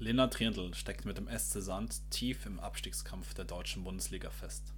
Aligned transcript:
Lena 0.00 0.28
Triendl 0.28 0.74
steckt 0.74 1.04
mit 1.06 1.18
dem 1.18 1.26
SC 1.26 1.60
Sand 1.60 2.08
tief 2.10 2.46
im 2.46 2.60
Abstiegskampf 2.60 3.34
der 3.34 3.44
deutschen 3.44 3.82
Bundesliga 3.82 4.30
fest. 4.30 4.72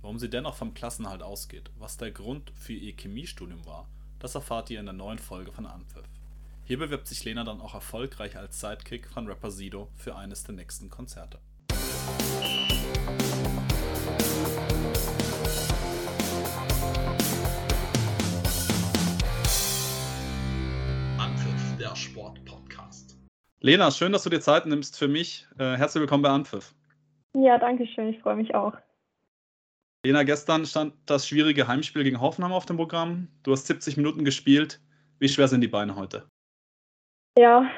Warum 0.00 0.18
sie 0.18 0.30
dennoch 0.30 0.54
vom 0.54 0.72
Klassenhalt 0.72 1.22
ausgeht, 1.22 1.70
was 1.78 1.98
der 1.98 2.10
Grund 2.10 2.52
für 2.54 2.72
ihr 2.72 2.94
Chemiestudium 2.96 3.66
war, 3.66 3.86
das 4.18 4.34
erfahrt 4.34 4.70
ihr 4.70 4.80
in 4.80 4.86
der 4.86 4.94
neuen 4.94 5.18
Folge 5.18 5.52
von 5.52 5.66
Anpfiff. 5.66 6.08
Hier 6.64 6.78
bewirbt 6.78 7.06
sich 7.06 7.22
Lena 7.22 7.44
dann 7.44 7.60
auch 7.60 7.74
erfolgreich 7.74 8.38
als 8.38 8.58
Sidekick 8.58 9.08
von 9.08 9.26
Rapper 9.26 9.50
Sido 9.50 9.90
für 9.94 10.16
eines 10.16 10.42
der 10.44 10.54
nächsten 10.54 10.88
Konzerte. 10.88 11.38
Anpfiff, 21.18 21.76
der 21.78 21.94
Sport-Podcast. 21.94 22.55
Lena, 23.66 23.90
schön, 23.90 24.12
dass 24.12 24.22
du 24.22 24.30
dir 24.30 24.38
Zeit 24.38 24.64
nimmst 24.66 24.96
für 24.96 25.08
mich. 25.08 25.44
Äh, 25.58 25.76
herzlich 25.76 26.00
willkommen 26.00 26.22
bei 26.22 26.28
Anpfiff. 26.28 26.72
Ja, 27.34 27.58
danke 27.58 27.84
schön. 27.84 28.10
Ich 28.10 28.20
freue 28.20 28.36
mich 28.36 28.54
auch. 28.54 28.74
Lena, 30.04 30.22
gestern 30.22 30.64
stand 30.66 30.94
das 31.06 31.26
schwierige 31.26 31.66
Heimspiel 31.66 32.04
gegen 32.04 32.20
Hoffenheim 32.20 32.52
auf 32.52 32.64
dem 32.64 32.76
Programm. 32.76 33.26
Du 33.42 33.50
hast 33.50 33.66
70 33.66 33.96
Minuten 33.96 34.24
gespielt. 34.24 34.78
Wie 35.18 35.28
schwer 35.28 35.48
sind 35.48 35.62
die 35.62 35.66
Beine 35.66 35.96
heute? 35.96 36.28
Ja, 37.36 37.68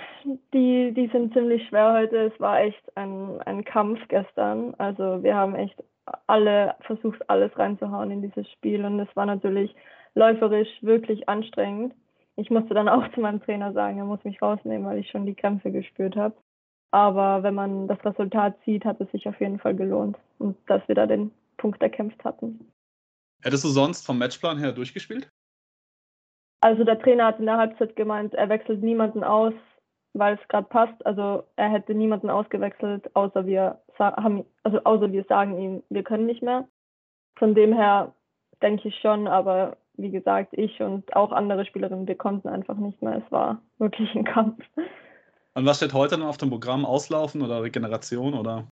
die, 0.52 0.92
die 0.92 1.08
sind 1.10 1.32
ziemlich 1.32 1.66
schwer 1.68 1.94
heute. 1.94 2.18
Es 2.34 2.38
war 2.38 2.60
echt 2.60 2.84
ein, 2.94 3.40
ein 3.46 3.64
Kampf 3.64 3.98
gestern. 4.08 4.74
Also 4.74 5.22
wir 5.22 5.34
haben 5.34 5.54
echt 5.54 5.82
alle 6.26 6.74
versucht, 6.82 7.30
alles 7.30 7.58
reinzuhauen 7.58 8.10
in 8.10 8.20
dieses 8.20 8.46
Spiel. 8.52 8.84
Und 8.84 9.00
es 9.00 9.16
war 9.16 9.24
natürlich 9.24 9.74
läuferisch 10.14 10.68
wirklich 10.82 11.30
anstrengend. 11.30 11.94
Ich 12.38 12.50
musste 12.50 12.72
dann 12.72 12.88
auch 12.88 13.10
zu 13.12 13.20
meinem 13.20 13.42
Trainer 13.42 13.72
sagen, 13.72 13.98
er 13.98 14.04
muss 14.04 14.24
mich 14.24 14.40
rausnehmen, 14.40 14.86
weil 14.86 14.98
ich 14.98 15.10
schon 15.10 15.26
die 15.26 15.34
Krämpfe 15.34 15.70
gespürt 15.70 16.16
habe. 16.16 16.36
Aber 16.90 17.42
wenn 17.42 17.54
man 17.54 17.86
das 17.86 18.02
Resultat 18.04 18.56
sieht, 18.64 18.84
hat 18.84 19.00
es 19.00 19.10
sich 19.10 19.28
auf 19.28 19.38
jeden 19.40 19.58
Fall 19.58 19.74
gelohnt 19.74 20.16
und 20.38 20.56
dass 20.66 20.86
wir 20.88 20.94
da 20.94 21.06
den 21.06 21.32
Punkt 21.58 21.82
erkämpft 21.82 22.24
hatten. 22.24 22.72
Hättest 23.42 23.64
du 23.64 23.68
sonst 23.68 24.06
vom 24.06 24.18
Matchplan 24.18 24.58
her 24.58 24.72
durchgespielt? 24.72 25.30
Also 26.60 26.84
der 26.84 26.98
Trainer 26.98 27.26
hat 27.26 27.38
in 27.38 27.46
der 27.46 27.58
Halbzeit 27.58 27.94
gemeint, 27.94 28.34
er 28.34 28.48
wechselt 28.48 28.82
niemanden 28.82 29.22
aus, 29.22 29.52
weil 30.14 30.38
es 30.40 30.48
gerade 30.48 30.66
passt. 30.66 31.04
Also 31.06 31.44
er 31.56 31.68
hätte 31.70 31.94
niemanden 31.94 32.30
ausgewechselt, 32.30 33.14
außer 33.14 33.46
wir 33.46 33.80
haben, 33.98 34.44
also 34.62 34.82
außer 34.84 35.12
wir 35.12 35.24
sagen 35.24 35.58
ihm, 35.58 35.82
wir 35.90 36.02
können 36.02 36.26
nicht 36.26 36.42
mehr. 36.42 36.66
Von 37.38 37.54
dem 37.54 37.74
her 37.74 38.14
denke 38.62 38.88
ich 38.88 38.98
schon, 39.00 39.28
aber 39.28 39.76
wie 39.98 40.10
gesagt, 40.10 40.50
ich 40.52 40.80
und 40.80 41.14
auch 41.14 41.32
andere 41.32 41.66
Spielerinnen, 41.66 42.06
wir 42.06 42.14
konnten 42.14 42.48
einfach 42.48 42.76
nicht 42.76 43.02
mehr. 43.02 43.20
Es 43.24 43.32
war 43.32 43.60
wirklich 43.78 44.14
ein 44.14 44.24
Kampf. 44.24 44.64
Und 45.54 45.66
was 45.66 45.78
steht 45.78 45.92
heute 45.92 46.16
dann 46.16 46.26
auf 46.26 46.36
dem 46.38 46.50
Programm? 46.50 46.86
Auslaufen 46.86 47.42
oder 47.42 47.62
Regeneration 47.62 48.34
oder? 48.34 48.68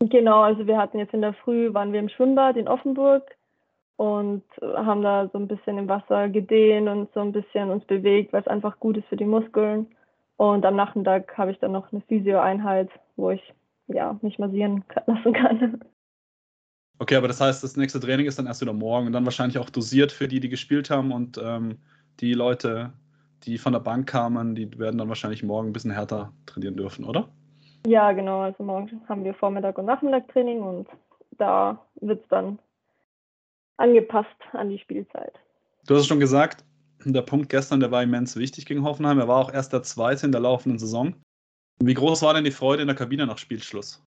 Genau, 0.00 0.40
also 0.40 0.66
wir 0.66 0.78
hatten 0.78 0.98
jetzt 0.98 1.12
in 1.12 1.20
der 1.20 1.34
Früh, 1.34 1.74
waren 1.74 1.92
wir 1.92 2.00
im 2.00 2.08
Schwimmbad 2.08 2.56
in 2.56 2.68
Offenburg 2.68 3.22
und 3.96 4.42
haben 4.62 5.02
da 5.02 5.28
so 5.30 5.38
ein 5.38 5.46
bisschen 5.46 5.76
im 5.76 5.88
Wasser 5.88 6.30
gedehnt 6.30 6.88
und 6.88 7.12
so 7.12 7.20
ein 7.20 7.32
bisschen 7.32 7.70
uns 7.70 7.84
bewegt, 7.84 8.32
weil 8.32 8.40
es 8.40 8.48
einfach 8.48 8.80
gut 8.80 8.96
ist 8.96 9.08
für 9.08 9.16
die 9.16 9.26
Muskeln. 9.26 9.86
Und 10.38 10.64
am 10.64 10.76
Nachmittag 10.76 11.36
habe 11.36 11.50
ich 11.50 11.58
dann 11.58 11.72
noch 11.72 11.92
eine 11.92 12.00
Physio-Einheit, 12.08 12.88
wo 13.16 13.28
ich 13.30 13.52
ja, 13.88 14.18
mich 14.22 14.38
massieren 14.38 14.84
lassen 15.06 15.34
kann. 15.34 15.80
Okay, 17.00 17.16
aber 17.16 17.28
das 17.28 17.40
heißt, 17.40 17.64
das 17.64 17.78
nächste 17.78 17.98
Training 17.98 18.26
ist 18.26 18.38
dann 18.38 18.46
erst 18.46 18.60
wieder 18.60 18.74
morgen 18.74 19.06
und 19.06 19.14
dann 19.14 19.24
wahrscheinlich 19.24 19.56
auch 19.56 19.70
dosiert 19.70 20.12
für 20.12 20.28
die, 20.28 20.38
die 20.38 20.50
gespielt 20.50 20.90
haben 20.90 21.12
und 21.12 21.40
ähm, 21.42 21.78
die 22.20 22.34
Leute, 22.34 22.92
die 23.44 23.56
von 23.56 23.72
der 23.72 23.80
Bank 23.80 24.06
kamen, 24.06 24.54
die 24.54 24.78
werden 24.78 24.98
dann 24.98 25.08
wahrscheinlich 25.08 25.42
morgen 25.42 25.70
ein 25.70 25.72
bisschen 25.72 25.92
härter 25.92 26.30
trainieren 26.44 26.76
dürfen, 26.76 27.06
oder? 27.06 27.30
Ja, 27.86 28.12
genau. 28.12 28.40
Also 28.40 28.62
morgen 28.62 29.00
haben 29.08 29.24
wir 29.24 29.32
Vormittag 29.32 29.78
und 29.78 29.86
Nachmittag 29.86 30.28
Training 30.28 30.60
und 30.60 30.88
da 31.38 31.80
wird 32.02 32.22
es 32.22 32.28
dann 32.28 32.58
angepasst 33.78 34.28
an 34.52 34.68
die 34.68 34.78
Spielzeit. 34.78 35.32
Du 35.86 35.94
hast 35.94 36.02
es 36.02 36.06
schon 36.06 36.20
gesagt, 36.20 36.66
der 37.06 37.22
Punkt 37.22 37.48
gestern, 37.48 37.80
der 37.80 37.90
war 37.90 38.02
immens 38.02 38.36
wichtig 38.36 38.66
gegen 38.66 38.84
Hoffenheim. 38.84 39.18
Er 39.18 39.26
war 39.26 39.38
auch 39.38 39.54
erst 39.54 39.72
der 39.72 39.82
zweite 39.82 40.26
in 40.26 40.32
der 40.32 40.42
laufenden 40.42 40.78
Saison. 40.78 41.14
Wie 41.82 41.94
groß 41.94 42.20
war 42.20 42.34
denn 42.34 42.44
die 42.44 42.50
Freude 42.50 42.82
in 42.82 42.88
der 42.88 42.96
Kabine 42.96 43.26
nach 43.26 43.38
Spielschluss? 43.38 44.04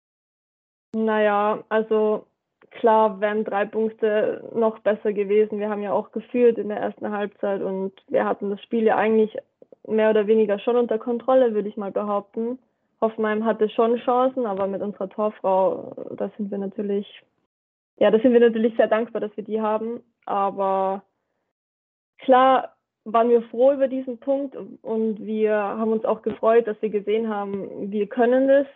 Naja, 0.95 1.65
also 1.69 2.29
klar 2.77 3.21
wären 3.21 3.45
drei 3.45 3.65
Punkte 3.65 4.49
noch 4.55 4.79
besser 4.81 5.13
gewesen. 5.13 5.59
Wir 5.59 5.69
haben 5.69 5.83
ja 5.83 5.93
auch 5.93 6.13
geführt 6.13 6.59
in 6.59 6.69
der 6.69 6.79
ersten 6.79 7.11
Halbzeit 7.11 7.63
und 7.63 7.93
wir 8.09 8.25
hatten 8.25 8.51
das 8.51 8.63
Spiel 8.63 8.85
ja 8.85 8.97
eigentlich 8.97 9.37
mehr 9.87 10.11
oder 10.11 10.27
weniger 10.27 10.59
schon 10.59 10.77
unter 10.77 10.99
Kontrolle, 10.99 11.55
würde 11.55 11.69
ich 11.69 11.77
mal 11.77 11.93
behaupten. 11.93 12.59
Hoffenheim 13.01 13.45
hatte 13.45 13.69
schon 13.69 13.97
Chancen, 13.99 14.47
aber 14.47 14.67
mit 14.67 14.83
unserer 14.83 15.09
Torfrau, 15.09 15.93
da 16.17 16.31
sind 16.37 16.51
wir 16.51 16.59
natürlich 16.59 17.07
ja, 17.99 18.11
da 18.11 18.19
sind 18.19 18.33
wir 18.33 18.41
natürlich 18.41 18.77
sehr 18.77 18.89
dankbar, 18.89 19.21
dass 19.21 19.37
wir 19.37 19.45
die 19.45 19.61
haben. 19.61 20.03
Aber 20.27 21.03
klar 22.19 22.77
waren 23.05 23.31
wir 23.31 23.43
froh 23.43 23.73
über 23.73 23.89
diesen 23.89 24.19
Punkt 24.19 24.57
und 24.83 25.25
wir 25.25 25.55
haben 25.55 25.93
uns 25.93 26.05
auch 26.05 26.23
gefreut, 26.23 26.67
dass 26.67 26.81
wir 26.83 26.91
gesehen 26.91 27.29
haben, 27.29 27.91
wir 27.91 28.07
können 28.09 28.49
das, 28.49 28.67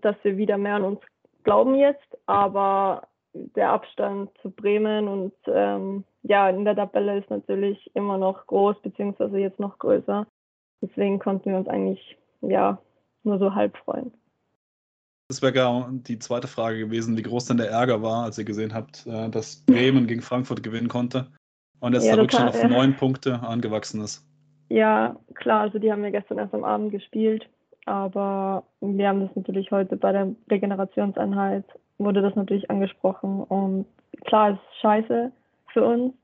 dass 0.00 0.16
wir 0.22 0.36
wieder 0.36 0.56
mehr 0.56 0.76
an 0.76 0.84
uns 0.84 1.00
glauben 1.44 1.74
jetzt. 1.76 2.18
Aber 2.26 3.06
der 3.54 3.70
Abstand 3.70 4.30
zu 4.42 4.50
Bremen 4.50 5.08
und 5.08 5.32
ähm, 5.46 6.04
ja, 6.22 6.48
in 6.48 6.64
der 6.64 6.76
Tabelle 6.76 7.18
ist 7.18 7.30
natürlich 7.30 7.90
immer 7.94 8.18
noch 8.18 8.46
groß, 8.46 8.80
beziehungsweise 8.82 9.38
jetzt 9.38 9.60
noch 9.60 9.78
größer. 9.78 10.26
Deswegen 10.82 11.18
konnten 11.18 11.50
wir 11.50 11.58
uns 11.58 11.68
eigentlich 11.68 12.16
ja 12.40 12.78
nur 13.22 13.38
so 13.38 13.54
halb 13.54 13.76
freuen. 13.78 14.12
Das 15.28 15.42
wäre 15.42 15.52
gar 15.52 15.88
die 15.90 16.18
zweite 16.18 16.46
Frage 16.46 16.78
gewesen, 16.78 17.16
wie 17.16 17.22
groß 17.22 17.46
denn 17.46 17.56
der 17.56 17.70
Ärger 17.70 18.02
war, 18.02 18.24
als 18.24 18.38
ihr 18.38 18.44
gesehen 18.44 18.74
habt, 18.74 19.06
äh, 19.06 19.28
dass 19.28 19.64
Bremen 19.66 20.06
gegen 20.06 20.22
Frankfurt 20.22 20.62
gewinnen 20.62 20.88
konnte 20.88 21.26
und 21.80 21.94
jetzt 21.94 22.06
ja, 22.06 22.14
der 22.14 22.22
Rückstand 22.22 22.50
auf 22.50 22.62
neun 22.64 22.96
Punkte 22.96 23.40
angewachsen 23.40 24.00
ist. 24.02 24.24
Ja, 24.68 25.16
klar, 25.34 25.62
also 25.62 25.78
die 25.78 25.90
haben 25.90 26.02
wir 26.02 26.10
gestern 26.10 26.38
erst 26.38 26.54
am 26.54 26.64
Abend 26.64 26.92
gespielt, 26.92 27.48
aber 27.86 28.64
wir 28.80 29.08
haben 29.08 29.20
das 29.20 29.34
natürlich 29.36 29.70
heute 29.70 29.96
bei 29.96 30.12
der 30.12 30.34
Regenerationseinheit, 30.50 31.64
wurde 31.98 32.22
das 32.22 32.34
natürlich 32.34 32.70
angesprochen 32.70 33.42
und 33.42 33.86
klar, 34.24 34.50
es 34.50 34.56
ist 34.56 34.80
scheiße 34.80 35.32
für 35.72 35.84
uns, 35.84 36.14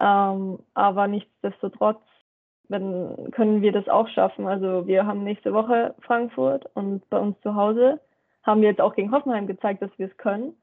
ähm, 0.00 0.58
aber 0.74 1.08
nichtsdestotrotz 1.08 2.00
wenn, 2.72 3.30
können 3.30 3.62
wir 3.62 3.70
das 3.70 3.88
auch 3.88 4.08
schaffen. 4.08 4.48
Also 4.48 4.86
wir 4.86 5.06
haben 5.06 5.22
nächste 5.22 5.52
Woche 5.52 5.94
Frankfurt 6.00 6.68
und 6.74 7.08
bei 7.10 7.18
uns 7.18 7.40
zu 7.42 7.54
Hause 7.54 8.00
haben 8.42 8.62
wir 8.62 8.70
jetzt 8.70 8.80
auch 8.80 8.96
gegen 8.96 9.12
Hoffenheim 9.12 9.46
gezeigt, 9.46 9.82
dass 9.82 9.96
wir 9.98 10.08
es 10.08 10.16
können. 10.16 10.54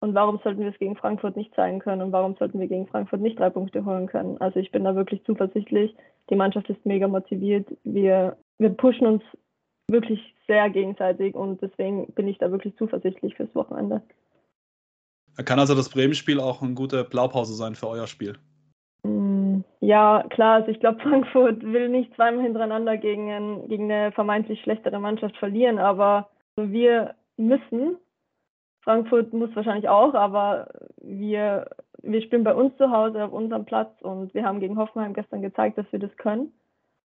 Und 0.00 0.14
warum 0.14 0.38
sollten 0.42 0.60
wir 0.60 0.70
es 0.70 0.78
gegen 0.78 0.96
Frankfurt 0.96 1.36
nicht 1.36 1.54
zeigen 1.54 1.80
können? 1.80 2.02
Und 2.02 2.12
warum 2.12 2.36
sollten 2.36 2.58
wir 2.58 2.68
gegen 2.68 2.86
Frankfurt 2.86 3.20
nicht 3.20 3.38
drei 3.38 3.50
Punkte 3.50 3.84
holen 3.84 4.06
können? 4.06 4.40
Also 4.40 4.58
ich 4.60 4.70
bin 4.70 4.84
da 4.84 4.94
wirklich 4.94 5.22
zuversichtlich. 5.24 5.94
Die 6.30 6.36
Mannschaft 6.36 6.68
ist 6.70 6.84
mega 6.86 7.08
motiviert. 7.08 7.66
Wir, 7.84 8.36
wir 8.58 8.70
pushen 8.70 9.06
uns 9.06 9.22
wirklich 9.88 10.34
sehr 10.46 10.68
gegenseitig 10.70 11.34
und 11.34 11.60
deswegen 11.62 12.12
bin 12.12 12.28
ich 12.28 12.38
da 12.38 12.50
wirklich 12.50 12.76
zuversichtlich 12.76 13.34
fürs 13.34 13.54
Wochenende. 13.54 14.02
Kann 15.44 15.58
also 15.58 15.74
das 15.74 15.88
Bremen-Spiel 15.88 16.40
auch 16.40 16.62
eine 16.62 16.74
gute 16.74 17.04
Blaupause 17.04 17.54
sein 17.54 17.74
für 17.74 17.88
euer 17.88 18.06
Spiel? 18.06 18.34
Mm, 19.04 19.60
ja, 19.80 20.24
klar. 20.30 20.56
Also 20.56 20.70
ich 20.70 20.80
glaube, 20.80 21.00
Frankfurt 21.02 21.62
will 21.62 21.88
nicht 21.88 22.14
zweimal 22.14 22.44
hintereinander 22.44 22.96
gegen, 22.96 23.30
ein, 23.30 23.68
gegen 23.68 23.90
eine 23.90 24.12
vermeintlich 24.12 24.60
schlechtere 24.62 24.98
Mannschaft 24.98 25.36
verlieren, 25.36 25.78
aber 25.78 26.28
wir 26.56 27.14
müssen. 27.36 27.96
Frankfurt 28.82 29.32
muss 29.32 29.54
wahrscheinlich 29.54 29.88
auch, 29.88 30.14
aber 30.14 30.68
wir, 31.02 31.70
wir 32.02 32.22
spielen 32.22 32.44
bei 32.44 32.54
uns 32.54 32.76
zu 32.76 32.90
Hause 32.90 33.24
auf 33.24 33.32
unserem 33.32 33.64
Platz 33.64 33.90
und 34.00 34.32
wir 34.34 34.44
haben 34.44 34.60
gegen 34.60 34.78
Hoffenheim 34.78 35.14
gestern 35.14 35.42
gezeigt, 35.42 35.78
dass 35.78 35.90
wir 35.92 35.98
das 35.98 36.16
können. 36.16 36.52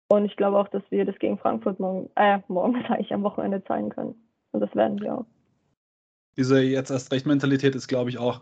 Und 0.09 0.25
ich 0.25 0.37
glaube 0.37 0.59
auch, 0.59 0.69
dass 0.69 0.83
wir 0.91 1.05
das 1.05 1.19
gegen 1.19 1.39
Frankfurt 1.39 1.81
morgen, 1.81 2.11
äh, 2.17 2.41
morgen 2.49 2.83
sage 2.89 3.03
ich, 3.03 3.13
am 3.13 3.23
Wochenende 3.23 3.63
zeigen 3.65 3.91
können. 3.91 4.15
Und 4.53 4.61
das 4.61 4.75
werden 4.75 5.01
wir 5.01 5.19
auch. 5.19 5.27
Diese 6.37 6.61
jetzt 6.61 6.91
erst 6.91 7.13
recht 7.13 7.27
Mentalität 7.27 7.75
ist, 7.75 7.89
glaube 7.89 8.11
ich, 8.11 8.19
auch 8.19 8.41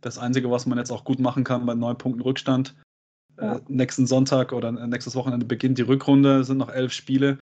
das 0.00 0.18
Einzige, 0.18 0.50
was 0.50 0.66
man 0.66 0.78
jetzt 0.78 0.90
auch 0.90 1.04
gut 1.04 1.18
machen 1.18 1.44
kann 1.44 1.66
bei 1.66 1.74
neun 1.74 1.98
Punkten 1.98 2.22
Rückstand. 2.22 2.74
Ja. 3.36 3.56
Äh, 3.56 3.60
nächsten 3.68 4.06
Sonntag 4.06 4.52
oder 4.52 4.70
nächstes 4.72 5.16
Wochenende 5.16 5.46
beginnt 5.46 5.78
die 5.78 5.82
Rückrunde, 5.82 6.40
es 6.40 6.48
sind 6.48 6.58
noch 6.58 6.70
elf 6.70 6.92
Spiele 6.92 7.38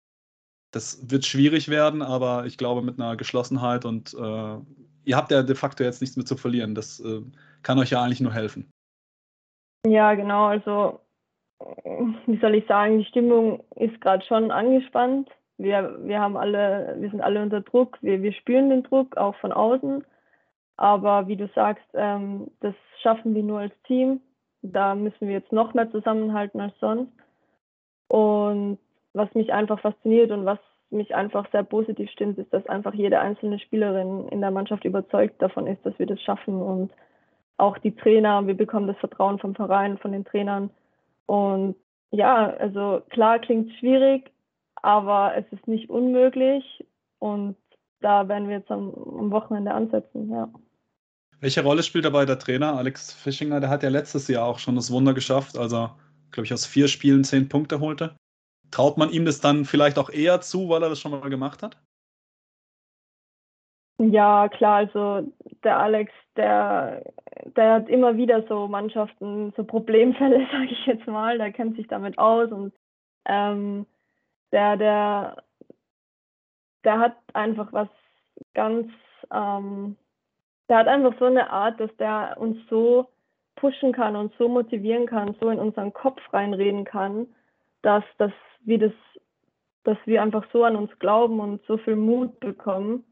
das 0.77 1.11
wird 1.11 1.25
schwierig 1.25 1.69
werden, 1.69 2.03
aber 2.03 2.47
ich 2.47 2.59
glaube 2.59 2.83
mit 2.83 3.01
einer 3.01 3.17
Geschlossenheit 3.17 3.85
und 3.85 4.15
äh, 4.15 4.57
ihr 5.05 5.17
habt 5.17 5.31
ja 5.31 5.43
de 5.43 5.57
facto 5.57 5.85
jetzt 5.85 6.01
nichts 6.01 6.17
mehr 6.17 6.27
zu 6.27 6.37
verlieren. 6.37 6.75
Das 6.75 7.01
äh, 7.01 7.23
kann 7.63 7.79
euch 7.79 7.91
ja 7.91 8.03
eigentlich 8.03 8.21
nur 8.21 8.33
helfen. 8.33 8.71
Ja, 9.87 10.15
genau. 10.15 10.47
Also, 10.47 11.01
wie 12.27 12.39
soll 12.39 12.55
ich 12.55 12.67
sagen, 12.67 12.99
die 12.99 13.05
Stimmung 13.05 13.63
ist 13.77 14.01
gerade 14.01 14.25
schon 14.25 14.51
angespannt. 14.51 15.31
Wir, 15.59 15.99
wir 16.03 16.21
haben 16.21 16.37
alle, 16.37 16.97
wir 16.99 17.11
sind 17.11 17.23
alle 17.23 17.43
unter 17.43 17.63
Druck. 17.63 17.99
Wir, 18.03 18.23
wir 18.23 18.33
spüren 18.33 18.71
den 18.71 18.83
Druck 18.83 19.17
auch 19.17 19.35
von 19.37 19.53
außen. 19.53 20.05
Aber 20.77 21.27
wie 21.29 21.37
du 21.37 21.49
sagst, 21.55 21.87
ähm, 21.95 22.51
das 22.61 22.75
schaffen 23.03 23.35
wir 23.35 23.43
nur 23.43 23.61
als 23.61 23.73
Team. 23.87 24.21
Da 24.63 24.95
müssen 24.95 25.29
wir 25.29 25.35
jetzt 25.35 25.53
noch 25.53 25.73
mehr 25.73 25.91
zusammenhalten 25.91 26.61
als 26.61 26.79
sonst. 26.79 27.13
Und 28.09 28.79
was 29.15 29.33
mich 29.35 29.53
einfach 29.53 29.81
fasziniert 29.81 30.31
und 30.31 30.45
was 30.45 30.59
mich 30.91 31.15
einfach 31.15 31.51
sehr 31.51 31.63
positiv 31.63 32.11
stimmt, 32.11 32.39
ist, 32.39 32.53
dass 32.53 32.67
einfach 32.67 32.95
jede 32.95 33.19
einzelne 33.19 33.59
Spielerin 33.59 34.29
in 34.29 34.41
der 34.41 34.51
Mannschaft 34.51 34.85
überzeugt 34.85 35.41
davon 35.41 35.67
ist, 35.67 35.85
dass 35.85 35.99
wir 35.99 36.07
das 36.07 36.21
schaffen 36.23 36.61
und 36.61 36.93
auch 37.57 37.79
die 37.79 37.97
Trainer, 37.97 38.47
wir 38.47 38.55
bekommen 38.55 38.87
das 38.87 38.99
Vertrauen 38.99 39.39
vom 39.39 39.55
Verein, 39.55 39.99
von 39.99 40.13
den 40.13 40.25
Trainern. 40.25 40.71
Und 41.27 41.77
ja, 42.11 42.51
also 42.57 43.03
klar 43.11 43.39
klingt 43.39 43.73
schwierig, 43.79 44.33
aber 44.77 45.37
es 45.37 45.45
ist 45.53 45.67
nicht 45.67 45.91
unmöglich 45.91 46.87
und 47.19 47.57
da 48.01 48.29
werden 48.29 48.49
wir 48.49 48.59
jetzt 48.59 48.71
am, 48.71 48.95
am 48.95 49.31
Wochenende 49.31 49.73
ansetzen, 49.73 50.31
ja. 50.31 50.49
Welche 51.41 51.63
Rolle 51.63 51.83
spielt 51.83 52.05
dabei 52.05 52.25
der 52.25 52.39
Trainer? 52.39 52.77
Alex 52.77 53.13
Fischinger, 53.13 53.61
der 53.61 53.69
hat 53.69 53.83
ja 53.83 53.91
letztes 53.91 54.29
Jahr 54.29 54.47
auch 54.47 54.59
schon 54.59 54.77
das 54.77 54.91
Wunder 54.91 55.13
geschafft, 55.13 55.59
also 55.59 55.91
glaube 56.31 56.47
ich 56.47 56.53
aus 56.53 56.67
vier 56.67 56.89
Spielen 56.89 57.25
zehn 57.25 57.49
Punkte 57.49 57.81
holte. 57.81 58.17
Traut 58.71 58.97
man 58.97 59.11
ihm 59.11 59.25
das 59.25 59.41
dann 59.41 59.65
vielleicht 59.65 59.99
auch 59.99 60.11
eher 60.11 60.41
zu, 60.41 60.69
weil 60.69 60.83
er 60.83 60.89
das 60.89 61.01
schon 61.01 61.13
mal 61.13 61.31
gemacht 61.31 61.63
hat? 61.63 61.79
Ja, 63.99 64.49
klar, 64.49 64.77
also 64.77 65.27
der 65.65 65.79
Alex, 65.79 66.13
der, 66.37 67.03
der 67.57 67.73
hat 67.75 67.89
immer 67.89 68.17
wieder 68.17 68.47
so 68.47 68.69
Mannschaften, 68.69 69.53
so 69.57 69.65
Problemfälle, 69.65 70.47
sage 70.53 70.67
ich 70.71 70.87
jetzt 70.87 71.07
mal, 71.07 71.39
der 71.39 71.53
kennt 71.53 71.77
sich 71.77 71.89
damit 71.89 72.19
aus 72.19 72.53
und 72.53 72.75
ähm, 73.25 73.87
der, 74.53 74.77
der, 74.77 75.43
der 76.85 76.99
hat 76.99 77.17
einfach 77.33 77.73
was 77.73 77.89
ganz, 78.55 78.93
ähm, 79.33 79.97
der 80.69 80.79
hat 80.79 80.89
einfach 80.89 81.15
so 81.19 81.25
eine 81.25 81.51
Art, 81.51 81.81
dass 81.81 81.95
der 81.97 82.37
uns 82.39 82.59
so 82.69 83.09
pushen 83.57 83.93
kann 83.93 84.15
und 84.15 84.33
so 84.39 84.49
motivieren 84.49 85.07
kann, 85.07 85.35
so 85.41 85.49
in 85.49 85.59
unseren 85.59 85.93
Kopf 85.93 86.21
reinreden 86.33 86.85
kann, 86.85 87.27
dass, 87.83 88.05
dass 88.19 88.33
wir 88.61 88.79
das, 88.79 88.93
dass 89.85 89.97
wir 90.05 90.23
einfach 90.23 90.45
so 90.53 90.65
an 90.65 90.77
uns 90.77 90.91
glauben 90.99 91.41
und 91.41 91.65
so 91.67 91.79
viel 91.79 91.97
Mut 91.97 92.39
bekommen. 92.41 93.05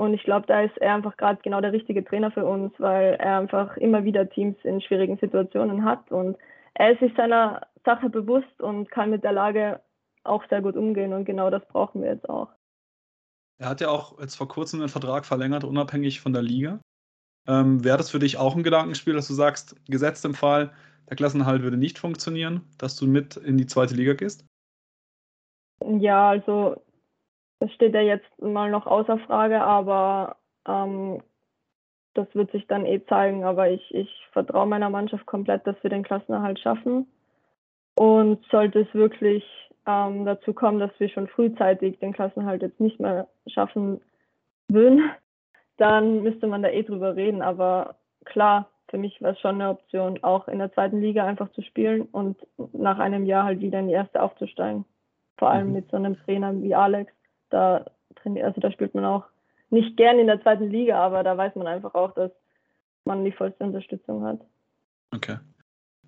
Und 0.00 0.14
ich 0.14 0.22
glaube, 0.22 0.46
da 0.46 0.62
ist 0.62 0.78
er 0.78 0.94
einfach 0.94 1.18
gerade 1.18 1.42
genau 1.42 1.60
der 1.60 1.74
richtige 1.74 2.02
Trainer 2.02 2.30
für 2.30 2.46
uns, 2.46 2.72
weil 2.78 3.16
er 3.20 3.36
einfach 3.36 3.76
immer 3.76 4.02
wieder 4.02 4.30
Teams 4.30 4.56
in 4.62 4.80
schwierigen 4.80 5.18
Situationen 5.18 5.84
hat 5.84 6.10
und 6.10 6.38
er 6.72 6.92
ist 6.92 7.00
sich 7.00 7.12
seiner 7.18 7.66
Sache 7.84 8.08
bewusst 8.08 8.62
und 8.62 8.90
kann 8.90 9.10
mit 9.10 9.24
der 9.24 9.32
Lage 9.32 9.82
auch 10.24 10.42
sehr 10.48 10.62
gut 10.62 10.74
umgehen 10.74 11.12
und 11.12 11.26
genau 11.26 11.50
das 11.50 11.62
brauchen 11.68 12.00
wir 12.00 12.12
jetzt 12.12 12.30
auch. 12.30 12.48
Er 13.58 13.68
hat 13.68 13.82
ja 13.82 13.90
auch 13.90 14.18
jetzt 14.18 14.36
vor 14.36 14.48
kurzem 14.48 14.80
den 14.80 14.88
Vertrag 14.88 15.26
verlängert, 15.26 15.64
unabhängig 15.64 16.22
von 16.22 16.32
der 16.32 16.40
Liga. 16.40 16.80
Ähm, 17.46 17.84
Wäre 17.84 17.98
das 17.98 18.10
für 18.10 18.20
dich 18.20 18.38
auch 18.38 18.56
ein 18.56 18.62
Gedankenspiel, 18.62 19.12
dass 19.12 19.28
du 19.28 19.34
sagst, 19.34 19.76
gesetzt 19.84 20.24
im 20.24 20.32
Fall, 20.32 20.72
der 21.10 21.16
Klassenhalt 21.18 21.60
würde 21.60 21.76
nicht 21.76 21.98
funktionieren, 21.98 22.62
dass 22.78 22.96
du 22.96 23.06
mit 23.06 23.36
in 23.36 23.58
die 23.58 23.66
zweite 23.66 23.94
Liga 23.94 24.14
gehst? 24.14 24.46
Ja, 25.84 26.30
also 26.30 26.80
das 27.60 27.72
steht 27.72 27.94
ja 27.94 28.00
jetzt 28.00 28.26
mal 28.40 28.70
noch 28.70 28.86
außer 28.86 29.18
Frage, 29.18 29.60
aber 29.60 30.36
ähm, 30.66 31.22
das 32.14 32.26
wird 32.34 32.50
sich 32.52 32.66
dann 32.66 32.86
eh 32.86 33.04
zeigen. 33.06 33.44
Aber 33.44 33.70
ich, 33.70 33.94
ich 33.94 34.10
vertraue 34.32 34.66
meiner 34.66 34.90
Mannschaft 34.90 35.26
komplett, 35.26 35.66
dass 35.66 35.76
wir 35.82 35.90
den 35.90 36.02
Klassenerhalt 36.02 36.58
schaffen. 36.58 37.06
Und 37.94 38.44
sollte 38.50 38.80
es 38.80 38.94
wirklich 38.94 39.44
ähm, 39.86 40.24
dazu 40.24 40.54
kommen, 40.54 40.80
dass 40.80 40.90
wir 40.98 41.10
schon 41.10 41.28
frühzeitig 41.28 41.98
den 41.98 42.14
Klassenhalt 42.14 42.62
jetzt 42.62 42.80
nicht 42.80 42.98
mehr 42.98 43.28
schaffen 43.46 44.00
würden, 44.68 45.10
dann 45.76 46.22
müsste 46.22 46.46
man 46.46 46.62
da 46.62 46.70
eh 46.70 46.82
drüber 46.82 47.14
reden. 47.14 47.42
Aber 47.42 47.96
klar, 48.24 48.70
für 48.88 48.96
mich 48.96 49.20
war 49.20 49.32
es 49.32 49.40
schon 49.40 49.56
eine 49.56 49.68
Option, 49.68 50.22
auch 50.22 50.48
in 50.48 50.58
der 50.58 50.72
zweiten 50.72 51.00
Liga 51.00 51.26
einfach 51.26 51.50
zu 51.52 51.62
spielen 51.62 52.02
und 52.12 52.38
nach 52.72 52.98
einem 52.98 53.26
Jahr 53.26 53.44
halt 53.44 53.60
wieder 53.60 53.80
in 53.80 53.88
die 53.88 53.94
erste 53.94 54.22
aufzusteigen. 54.22 54.86
Vor 55.38 55.50
allem 55.50 55.68
mhm. 55.68 55.74
mit 55.74 55.90
so 55.90 55.96
einem 55.96 56.16
Trainer 56.24 56.54
wie 56.62 56.74
Alex. 56.74 57.12
Da 57.50 57.84
trainiert, 58.16 58.46
also 58.46 58.60
da 58.60 58.70
spielt 58.70 58.94
man 58.94 59.04
auch 59.04 59.24
nicht 59.70 59.96
gern 59.96 60.18
in 60.18 60.26
der 60.26 60.42
zweiten 60.42 60.70
Liga, 60.70 60.98
aber 60.98 61.22
da 61.22 61.36
weiß 61.36 61.54
man 61.54 61.66
einfach 61.66 61.94
auch, 61.94 62.12
dass 62.14 62.32
man 63.04 63.24
die 63.24 63.32
vollste 63.32 63.64
Unterstützung 63.64 64.24
hat. 64.24 64.40
Okay. 65.14 65.38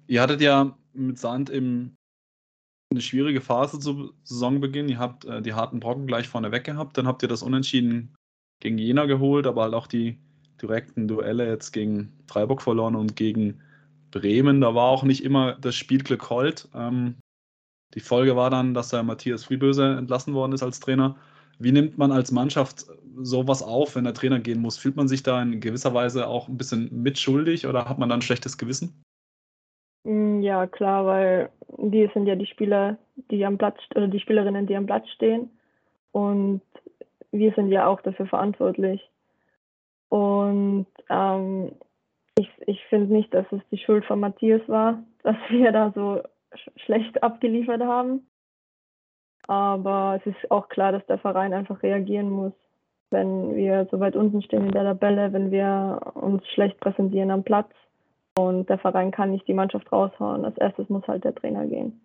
Ihr 0.06 0.20
hattet 0.20 0.40
ja 0.40 0.76
mit 0.92 1.18
Sand 1.18 1.50
im 1.50 1.96
eine 2.90 3.00
schwierige 3.00 3.40
Phase 3.40 3.78
zu 3.78 4.12
Saisonbeginn. 4.22 4.88
Ihr 4.88 4.98
habt 4.98 5.24
äh, 5.24 5.40
die 5.40 5.54
harten 5.54 5.80
Brocken 5.80 6.06
gleich 6.06 6.28
vorne 6.28 6.52
weg 6.52 6.64
gehabt, 6.64 6.98
dann 6.98 7.06
habt 7.06 7.22
ihr 7.22 7.28
das 7.28 7.42
Unentschieden 7.42 8.14
gegen 8.60 8.78
Jena 8.78 9.06
geholt, 9.06 9.46
aber 9.46 9.62
halt 9.62 9.74
auch 9.74 9.86
die 9.86 10.18
direkten 10.60 11.08
Duelle 11.08 11.48
jetzt 11.48 11.72
gegen 11.72 12.12
Freiburg 12.28 12.62
verloren 12.62 12.94
und 12.94 13.16
gegen 13.16 13.60
Bremen. 14.10 14.60
Da 14.60 14.74
war 14.74 14.88
auch 14.88 15.02
nicht 15.02 15.24
immer 15.24 15.54
das 15.54 15.74
Spielglück 15.74 16.30
hold. 16.30 16.68
Ähm, 16.74 17.16
die 17.94 18.00
Folge 18.00 18.36
war 18.36 18.50
dann, 18.50 18.74
dass 18.74 18.90
der 18.90 19.02
Matthias 19.02 19.44
Frieböse 19.44 19.96
entlassen 19.96 20.34
worden 20.34 20.52
ist 20.52 20.62
als 20.62 20.80
Trainer. 20.80 21.16
Wie 21.58 21.72
nimmt 21.72 21.98
man 21.98 22.12
als 22.12 22.32
Mannschaft 22.32 22.86
sowas 23.16 23.62
auf, 23.62 23.96
wenn 23.96 24.04
der 24.04 24.14
Trainer 24.14 24.40
gehen 24.40 24.60
muss? 24.60 24.78
Fühlt 24.78 24.96
man 24.96 25.08
sich 25.08 25.22
da 25.22 25.40
in 25.40 25.60
gewisser 25.60 25.94
Weise 25.94 26.26
auch 26.26 26.48
ein 26.48 26.56
bisschen 26.56 26.88
mitschuldig 27.02 27.66
oder 27.66 27.88
hat 27.88 27.98
man 27.98 28.08
dann 28.08 28.18
ein 28.18 28.22
schlechtes 28.22 28.58
Gewissen? 28.58 29.02
Mm, 30.04 30.40
ja, 30.40 30.66
klar, 30.66 31.06
weil 31.06 31.50
die 31.78 32.08
sind 32.12 32.26
ja 32.26 32.34
die 32.34 32.46
Spieler, 32.46 32.98
die 33.30 33.44
am 33.44 33.58
Platz 33.58 33.78
oder 33.94 34.08
die 34.08 34.20
Spielerinnen, 34.20 34.66
die 34.66 34.76
am 34.76 34.86
Platz 34.86 35.08
stehen. 35.10 35.50
Und 36.12 36.62
wir 37.30 37.52
sind 37.54 37.70
ja 37.70 37.86
auch 37.86 38.00
dafür 38.02 38.26
verantwortlich. 38.26 39.08
Und 40.08 40.86
ähm, 41.08 41.72
ich, 42.38 42.50
ich 42.66 42.84
finde 42.88 43.12
nicht, 43.12 43.32
dass 43.32 43.46
es 43.50 43.60
die 43.70 43.78
Schuld 43.78 44.04
von 44.04 44.20
Matthias 44.20 44.60
war, 44.68 45.02
dass 45.22 45.36
wir 45.48 45.72
da 45.72 45.92
so 45.94 46.22
schlecht 46.76 47.22
abgeliefert 47.22 47.82
haben. 47.82 48.26
Aber 49.48 50.20
es 50.20 50.26
ist 50.26 50.50
auch 50.50 50.68
klar, 50.68 50.92
dass 50.92 51.04
der 51.06 51.18
Verein 51.18 51.52
einfach 51.52 51.82
reagieren 51.82 52.30
muss, 52.30 52.52
wenn 53.10 53.54
wir 53.54 53.86
so 53.90 54.00
weit 54.00 54.16
unten 54.16 54.42
stehen 54.42 54.66
in 54.66 54.72
der 54.72 54.84
Tabelle, 54.84 55.32
wenn 55.32 55.50
wir 55.50 56.00
uns 56.14 56.46
schlecht 56.48 56.78
präsentieren 56.80 57.30
am 57.30 57.42
Platz. 57.42 57.70
Und 58.38 58.68
der 58.68 58.78
Verein 58.78 59.10
kann 59.10 59.30
nicht 59.30 59.46
die 59.46 59.54
Mannschaft 59.54 59.92
raushauen. 59.92 60.44
Als 60.44 60.56
erstes 60.56 60.88
muss 60.88 61.06
halt 61.06 61.24
der 61.24 61.34
Trainer 61.34 61.66
gehen. 61.66 62.00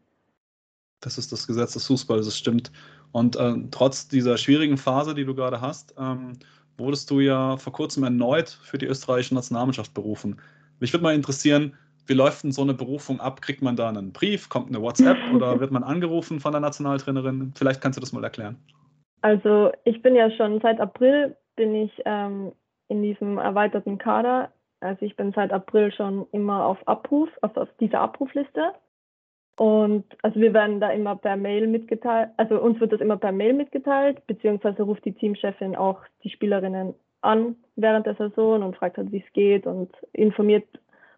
Das 1.00 1.18
ist 1.18 1.32
das 1.32 1.48
Gesetz 1.48 1.74
des 1.74 1.88
Fußballs, 1.88 2.26
das 2.26 2.38
stimmt. 2.38 2.72
Und 3.12 3.36
äh, 3.36 3.56
trotz 3.72 4.08
dieser 4.08 4.38
schwierigen 4.38 4.78
Phase, 4.78 5.14
die 5.14 5.26
du 5.26 5.36
gerade 5.36 5.62
hast, 5.62 5.96
ähm, 5.98 6.34
wurdest 6.78 7.10
du 7.10 7.20
ja 7.20 7.58
vor 7.58 7.72
kurzem 7.72 8.04
erneut 8.04 8.50
für 8.50 8.78
die 8.78 8.88
österreichische 8.88 9.36
Nationalmannschaft 9.36 9.94
berufen. 9.94 10.42
Mich 10.80 10.94
würde 10.94 11.04
mal 11.04 11.16
interessieren, 11.16 11.74
wie 12.08 12.14
läuft 12.14 12.44
denn 12.44 12.52
so 12.52 12.62
eine 12.62 12.74
Berufung 12.74 13.20
ab? 13.20 13.42
Kriegt 13.42 13.62
man 13.62 13.76
da 13.76 13.90
einen 13.90 14.14
Brief, 14.14 14.50
kommt 14.50 14.70
eine 14.70 14.82
WhatsApp 14.82 15.18
oder 15.34 15.60
wird 15.60 15.72
man 15.72 15.84
angerufen 15.84 16.40
von 16.40 16.52
der 16.52 16.62
Nationaltrainerin? 16.62 17.54
Vielleicht 17.56 17.82
kannst 17.82 17.98
du 17.98 18.02
das 18.02 18.14
mal 18.14 18.24
erklären. 18.24 18.58
Also 19.22 19.72
ich 19.84 20.02
bin 20.02 20.16
ja 20.16 20.30
schon 20.32 20.60
seit 20.62 20.80
April 20.80 21.36
bin 21.56 21.76
ich 21.76 21.92
ähm, 22.06 22.52
in 22.88 23.02
diesem 23.02 23.38
erweiterten 23.38 23.98
Kader. 23.98 24.52
Also 24.80 25.06
ich 25.06 25.16
bin 25.16 25.34
seit 25.34 25.52
April 25.52 25.92
schon 25.92 26.28
immer 26.32 26.66
auf 26.66 26.78
Abruf, 26.88 27.30
auf, 27.42 27.58
auf 27.58 27.70
dieser 27.80 28.00
Abrufliste. 28.00 28.74
Und 29.58 30.06
also 30.22 30.40
wir 30.40 30.54
werden 30.54 30.80
da 30.80 30.92
immer 30.92 31.16
per 31.16 31.36
Mail 31.36 31.66
mitgeteilt, 31.66 32.30
also 32.38 32.62
uns 32.62 32.80
wird 32.80 32.94
das 32.94 33.02
immer 33.02 33.18
per 33.18 33.32
Mail 33.32 33.54
mitgeteilt, 33.54 34.26
beziehungsweise 34.28 34.84
ruft 34.84 35.04
die 35.04 35.14
Teamchefin 35.14 35.76
auch 35.76 36.00
die 36.24 36.30
Spielerinnen 36.30 36.94
an 37.22 37.56
während 37.76 38.06
der 38.06 38.14
Saison 38.16 38.62
und 38.62 38.76
fragt 38.76 38.98
halt, 38.98 39.12
wie 39.12 39.24
es 39.26 39.34
geht 39.34 39.66
und 39.66 39.90
informiert 40.14 40.68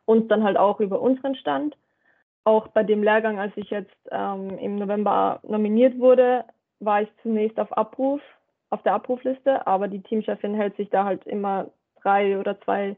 uns 0.10 0.28
dann 0.28 0.44
halt 0.44 0.58
auch 0.58 0.80
über 0.80 1.00
unseren 1.00 1.36
Stand. 1.36 1.78
Auch 2.44 2.68
bei 2.70 2.84
dem 2.84 3.04
Lehrgang, 3.04 3.40
als 3.40 3.54
ich 3.56 3.70
jetzt 3.70 3.96
ähm, 4.10 4.58
im 4.58 4.78
November 4.78 5.40
nominiert 5.44 6.00
wurde, 6.00 6.46
war 6.80 7.04
ich 7.04 7.10
zunächst 7.22 7.60
auf 7.60 7.72
Abruf, 7.78 8.22
auf 8.72 8.82
der 8.82 8.94
Abrufliste, 8.94 9.68
aber 9.68 9.88
die 9.88 10.02
Teamchefin 10.02 10.56
hält 10.56 10.76
sich 10.78 10.90
da 10.90 11.06
halt 11.06 11.28
immer 11.28 11.68
drei 12.02 12.40
oder 12.40 12.60
zwei 12.62 12.96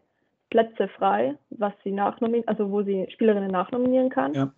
Plätze 0.50 0.88
frei, 0.88 1.36
was 1.50 1.74
sie 1.84 1.92
nachnominieren, 1.92 2.48
also 2.48 2.72
wo 2.72 2.82
sie 2.82 3.08
Spielerinnen 3.12 3.52
nachnominieren 3.52 4.10
kann. 4.10 4.34
Ja. 4.34 4.54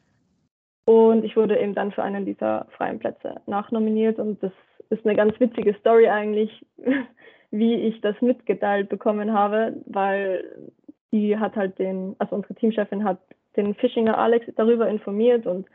Und 0.85 1.23
ich 1.23 1.35
wurde 1.35 1.59
eben 1.59 1.73
dann 1.73 1.91
für 1.91 2.03
einen 2.03 2.25
dieser 2.25 2.67
freien 2.77 2.99
Plätze 2.99 3.41
nachnominiert 3.47 4.19
und 4.19 4.43
das 4.43 4.51
ist 4.89 5.05
eine 5.05 5.15
ganz 5.15 5.39
witzige 5.39 5.73
Story 5.79 6.07
eigentlich, 6.07 6.51
wie 7.51 7.73
ich 7.73 7.99
das 8.01 8.19
mitgeteilt 8.21 8.89
bekommen 8.89 9.33
habe, 9.33 9.81
weil 9.85 10.71
die 11.13 11.37
hat 11.37 11.55
halt 11.55 11.79
den, 11.79 12.15
also 12.19 12.35
unsere 12.35 12.55
Teamchefin 12.55 13.05
hat 13.05 13.19
den 13.55 13.75
Fischinger 13.75 14.17
Alex 14.17 14.47
darüber 14.55 14.89
informiert 14.89 15.45
und 15.45 15.67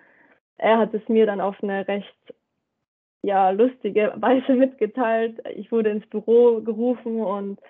er 0.59 0.79
hat 0.79 0.93
es 0.93 1.09
mir 1.09 1.25
dann 1.25 1.41
auf 1.41 1.63
eine 1.63 1.87
recht 1.87 2.17
ja, 3.23 3.51
lustige 3.51 4.13
Weise 4.17 4.53
mitgeteilt. 4.55 5.41
Ich 5.55 5.71
wurde 5.73 5.91
ins 5.91 6.07
Büro 6.07 6.61
gerufen 6.61 7.21
und 7.21 7.61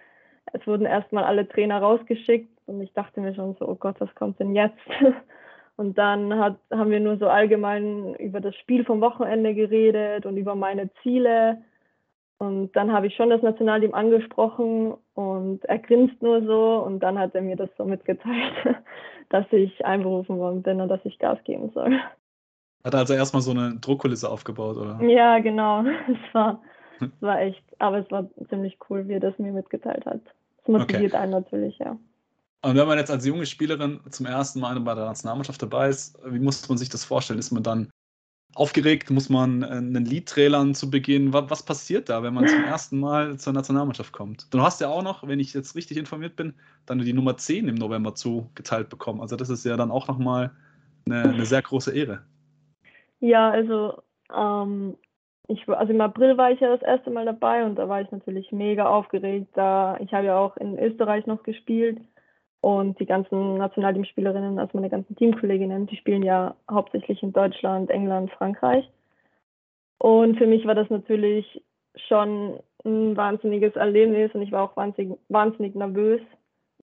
es 0.52 0.66
wurden 0.66 0.86
erstmal 0.86 1.24
alle 1.24 1.46
Trainer 1.46 1.78
rausgeschickt 1.80 2.50
und 2.66 2.80
ich 2.80 2.92
dachte 2.94 3.20
mir 3.20 3.34
schon 3.34 3.54
so, 3.58 3.68
oh 3.68 3.74
Gott, 3.74 3.96
was 4.00 4.14
kommt 4.14 4.40
denn 4.40 4.54
jetzt? 4.54 4.78
Und 5.76 5.96
dann 5.96 6.36
hat, 6.40 6.56
haben 6.72 6.90
wir 6.90 6.98
nur 6.98 7.18
so 7.18 7.28
allgemein 7.28 8.16
über 8.16 8.40
das 8.40 8.56
Spiel 8.56 8.84
vom 8.84 9.00
Wochenende 9.00 9.54
geredet 9.54 10.26
und 10.26 10.36
über 10.36 10.56
meine 10.56 10.90
Ziele. 11.04 11.62
Und 12.38 12.74
dann 12.74 12.92
habe 12.92 13.06
ich 13.06 13.14
schon 13.14 13.30
das 13.30 13.42
Nationalteam 13.42 13.94
angesprochen 13.94 14.94
und 15.18 15.64
er 15.64 15.78
grinst 15.80 16.22
nur 16.22 16.46
so 16.46 16.76
und 16.76 17.00
dann 17.00 17.18
hat 17.18 17.34
er 17.34 17.42
mir 17.42 17.56
das 17.56 17.70
so 17.76 17.84
mitgeteilt, 17.84 18.54
dass 19.30 19.44
ich 19.50 19.84
einberufen 19.84 20.38
worden 20.38 20.62
bin 20.62 20.80
und 20.80 20.88
dass 20.88 21.00
ich 21.02 21.18
Gas 21.18 21.38
geben 21.42 21.72
soll. 21.74 21.98
Hat 22.84 22.94
er 22.94 23.00
also 23.00 23.14
erstmal 23.14 23.42
so 23.42 23.50
eine 23.50 23.74
Druckkulisse 23.80 24.30
aufgebaut, 24.30 24.76
oder? 24.76 25.02
Ja, 25.02 25.40
genau. 25.40 25.82
Es 26.06 26.34
war, 26.34 26.62
es 27.00 27.10
war 27.20 27.40
echt, 27.40 27.64
aber 27.80 27.98
es 27.98 28.08
war 28.12 28.28
ziemlich 28.48 28.78
cool, 28.88 29.08
wie 29.08 29.14
er 29.14 29.20
das 29.20 29.36
mir 29.38 29.50
mitgeteilt 29.50 30.06
hat. 30.06 30.20
Es 30.62 30.68
motiviert 30.68 31.14
okay. 31.14 31.22
einen 31.22 31.32
natürlich, 31.32 31.76
ja. 31.78 31.98
Und 32.62 32.76
wenn 32.76 32.86
man 32.86 32.98
jetzt 32.98 33.10
als 33.10 33.26
junge 33.26 33.46
Spielerin 33.46 33.98
zum 34.10 34.26
ersten 34.26 34.60
Mal 34.60 34.78
bei 34.78 34.94
der 34.94 35.06
Nationalmannschaft 35.06 35.60
dabei 35.60 35.88
ist, 35.88 36.16
wie 36.26 36.38
muss 36.38 36.68
man 36.68 36.78
sich 36.78 36.90
das 36.90 37.04
vorstellen? 37.04 37.40
Ist 37.40 37.50
man 37.50 37.64
dann 37.64 37.90
aufgeregt? 38.54 39.10
Muss 39.10 39.28
man 39.28 39.62
einen 39.62 40.04
Lied 40.04 40.28
trailern 40.28 40.74
zu 40.74 40.90
Beginn? 40.90 41.32
Was, 41.32 41.50
was, 41.50 41.62
passiert 41.62 42.08
da, 42.08 42.22
wenn 42.22 42.34
man 42.34 42.46
zum 42.46 42.64
ersten 42.64 42.98
Mal 42.98 43.36
zur 43.38 43.52
Nationalmannschaft 43.52 44.12
kommt? 44.12 44.52
Du 44.52 44.60
hast 44.60 44.80
ja 44.80 44.88
auch 44.88 45.02
noch, 45.02 45.26
wenn 45.26 45.40
ich 45.40 45.54
jetzt 45.54 45.76
richtig 45.76 45.96
informiert 45.96 46.36
bin, 46.36 46.54
dann 46.86 46.98
die 46.98 47.12
Nummer 47.12 47.36
10 47.36 47.68
im 47.68 47.76
November 47.76 48.14
zugeteilt 48.14 48.88
bekommen. 48.88 49.20
Also 49.20 49.36
das 49.36 49.48
ist 49.48 49.64
ja 49.64 49.76
dann 49.76 49.90
auch 49.90 50.08
nochmal 50.08 50.50
eine, 51.06 51.22
eine 51.30 51.46
sehr 51.46 51.62
große 51.62 51.94
Ehre. 51.94 52.22
Ja, 53.20 53.50
also 53.50 54.02
ähm, 54.34 54.96
ich, 55.48 55.68
also 55.68 55.92
im 55.92 56.00
April 56.00 56.36
war 56.36 56.50
ich 56.50 56.60
ja 56.60 56.68
das 56.68 56.82
erste 56.82 57.10
Mal 57.10 57.24
dabei 57.24 57.64
und 57.64 57.76
da 57.76 57.88
war 57.88 58.00
ich 58.00 58.10
natürlich 58.10 58.52
mega 58.52 58.86
aufgeregt. 58.86 59.48
Da 59.54 59.98
ich 60.00 60.12
habe 60.12 60.26
ja 60.26 60.38
auch 60.38 60.56
in 60.56 60.78
Österreich 60.78 61.26
noch 61.26 61.42
gespielt 61.42 61.98
und 62.60 62.98
die 62.98 63.06
ganzen 63.06 63.58
Nationalteamspielerinnen, 63.58 64.58
also 64.58 64.76
meine 64.76 64.90
ganzen 64.90 65.16
Teamkolleginnen, 65.16 65.86
die 65.86 65.96
spielen 65.96 66.22
ja 66.22 66.54
hauptsächlich 66.70 67.22
in 67.22 67.32
Deutschland, 67.32 67.90
England, 67.90 68.30
Frankreich. 68.32 68.88
Und 69.98 70.38
für 70.38 70.46
mich 70.46 70.66
war 70.66 70.74
das 70.74 70.90
natürlich 70.90 71.62
schon 72.08 72.60
ein 72.84 73.16
wahnsinniges 73.16 73.74
Erlebnis 73.76 74.32
und 74.34 74.42
ich 74.42 74.52
war 74.52 74.64
auch 74.64 74.76
wahnsinnig, 74.76 75.18
wahnsinnig 75.28 75.74
nervös, 75.74 76.20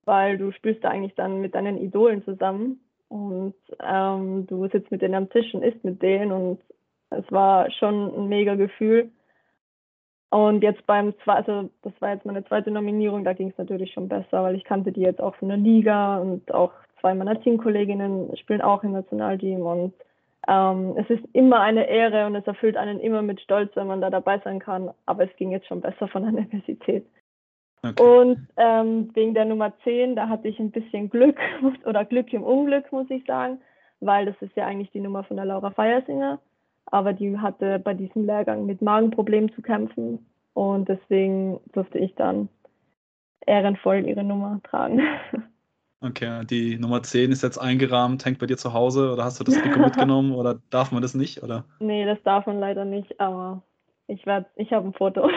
weil 0.06 0.38
du 0.38 0.52
spielst 0.52 0.84
da 0.84 0.90
eigentlich 0.90 1.16
dann 1.16 1.42
mit 1.42 1.56
deinen 1.56 1.78
Idolen 1.78 2.24
zusammen 2.24 2.80
und 3.08 3.56
ähm, 3.82 4.46
du 4.48 4.68
sitzt 4.68 4.92
mit 4.92 5.02
denen 5.02 5.16
am 5.16 5.30
Tisch 5.30 5.54
und 5.54 5.64
isst 5.64 5.84
mit 5.84 6.02
denen 6.02 6.32
und 6.32 6.60
es 7.10 7.32
war 7.32 7.72
schon 7.72 8.14
ein 8.14 8.28
mega 8.28 8.56
Gefühl. 8.56 9.10
Und 10.30 10.64
jetzt 10.64 10.86
beim 10.86 11.14
zweiten, 11.24 11.52
also 11.52 11.70
das 11.84 11.94
war 12.00 12.14
jetzt 12.14 12.26
meine 12.26 12.44
zweite 12.46 12.72
Nominierung, 12.72 13.24
da 13.24 13.34
ging 13.34 13.50
es 13.50 13.58
natürlich 13.58 13.94
schon 13.94 14.10
besser, 14.10 14.44
weil 14.44 14.56
ich 14.56 14.64
kannte 14.64 14.92
die 14.92 15.02
jetzt 15.02 15.22
auch 15.22 15.36
von 15.36 15.48
der 15.48 15.58
Liga 15.58 16.18
und 16.18 16.54
auch 16.54 16.72
zwei 17.00 17.14
meiner 17.14 17.40
Teamkolleginnen 17.40 18.36
spielen 18.38 18.62
auch 18.62 18.84
im 18.84 18.92
Nationalteam 18.94 19.62
und 19.62 19.94
ähm, 20.48 20.96
es 20.98 21.10
ist 21.10 21.24
immer 21.34 21.60
eine 21.62 21.88
Ehre 21.88 22.26
und 22.28 22.36
es 22.36 22.46
erfüllt 22.46 22.78
einen 22.78 23.00
immer 23.00 23.22
mit 23.22 23.42
Stolz, 23.42 23.76
wenn 23.76 23.88
man 23.88 24.02
da 24.02 24.10
dabei 24.10 24.40
sein 24.40 24.60
kann. 24.60 24.92
Aber 25.06 25.24
es 25.24 25.36
ging 25.38 25.52
jetzt 25.52 25.68
schon 25.68 25.82
besser 25.82 26.08
von 26.08 26.24
der 26.24 26.34
Universität. 26.38 27.06
Okay. 27.84 28.02
Und 28.02 28.48
ähm, 28.58 29.10
wegen 29.14 29.34
der 29.34 29.46
Nummer 29.46 29.74
10, 29.84 30.16
da 30.16 30.28
hatte 30.28 30.48
ich 30.48 30.60
ein 30.60 30.72
bisschen 30.72 31.10
Glück 31.10 31.38
oder 31.86 32.06
Glück 32.06 32.32
im 32.34 32.44
Unglück, 32.44 32.92
muss 32.92 33.10
ich 33.10 33.26
sagen, 33.26 33.60
weil 34.00 34.26
das 34.26 34.36
ist 34.42 34.56
ja 34.56 34.66
eigentlich 34.66 34.92
die 34.92 35.00
Nummer 35.00 35.24
von 35.24 35.38
der 35.38 35.46
Laura 35.46 35.72
Feiersinger 35.72 36.40
aber 36.86 37.14
die 37.14 37.38
hatte 37.38 37.80
bei 37.80 37.94
diesem 37.94 38.26
Lehrgang 38.26 38.66
mit 38.66 38.82
Magenproblemen 38.82 39.52
zu 39.54 39.62
kämpfen 39.62 40.26
und 40.54 40.88
deswegen 40.88 41.60
durfte 41.74 42.00
ich 42.00 42.16
dann 42.16 42.50
ehrenvoll 43.46 44.06
ihre 44.08 44.24
Nummer 44.24 44.60
tragen. 44.64 45.02
Okay, 46.02 46.46
die 46.46 46.78
Nummer 46.78 47.02
10 47.02 47.32
ist 47.32 47.42
jetzt 47.42 47.58
eingerahmt, 47.58 48.26
hängt 48.26 48.38
bei 48.38 48.46
dir 48.46 48.58
zu 48.58 48.74
Hause 48.74 49.12
oder 49.12 49.24
hast 49.24 49.40
du 49.40 49.44
das 49.44 49.56
Trikot 49.56 49.80
mitgenommen 49.80 50.34
oder 50.34 50.62
darf 50.70 50.92
man 50.92 51.02
das 51.02 51.16
nicht? 51.16 51.42
Oder? 51.42 51.66
Nee, 51.80 52.06
das 52.06 52.22
darf 52.24 52.46
man 52.46 52.60
leider 52.60 52.86
nicht, 52.86 53.20
aber 53.20 53.64
ich 54.06 54.26
werde, 54.28 54.46
ich 54.56 54.72
habe 54.72 54.88
ein 54.88 54.94
Foto. 54.94 55.28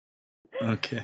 okay. 0.60 1.02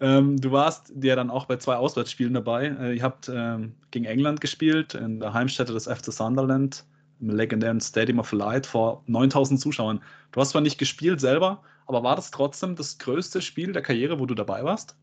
Ähm, 0.00 0.40
du 0.40 0.52
warst 0.52 0.92
ja 1.02 1.16
dann 1.16 1.28
auch 1.28 1.46
bei 1.46 1.56
zwei 1.56 1.76
Auswärtsspielen 1.76 2.32
dabei. 2.32 2.66
Äh, 2.66 2.96
ihr 2.96 3.02
habt 3.02 3.28
ähm, 3.28 3.74
gegen 3.90 4.06
England 4.06 4.40
gespielt, 4.40 4.94
in 4.94 5.20
der 5.20 5.34
Heimstätte 5.34 5.74
des 5.74 5.86
FC 5.86 6.12
Sunderland 6.12 6.86
im 7.20 7.30
legendären 7.30 7.80
Stadium 7.80 8.18
of 8.18 8.32
Light 8.32 8.66
vor 8.66 9.02
9000 9.06 9.60
Zuschauern. 9.60 10.00
Du 10.32 10.40
hast 10.40 10.50
zwar 10.50 10.62
nicht 10.62 10.78
gespielt 10.78 11.20
selber, 11.20 11.62
aber 11.86 12.02
war 12.02 12.16
das 12.16 12.30
trotzdem 12.30 12.76
das 12.76 12.98
größte 12.98 13.40
Spiel 13.40 13.72
der 13.72 13.82
Karriere, 13.82 14.18
wo 14.20 14.26
du 14.26 14.34
dabei 14.34 14.64
warst? 14.64 14.96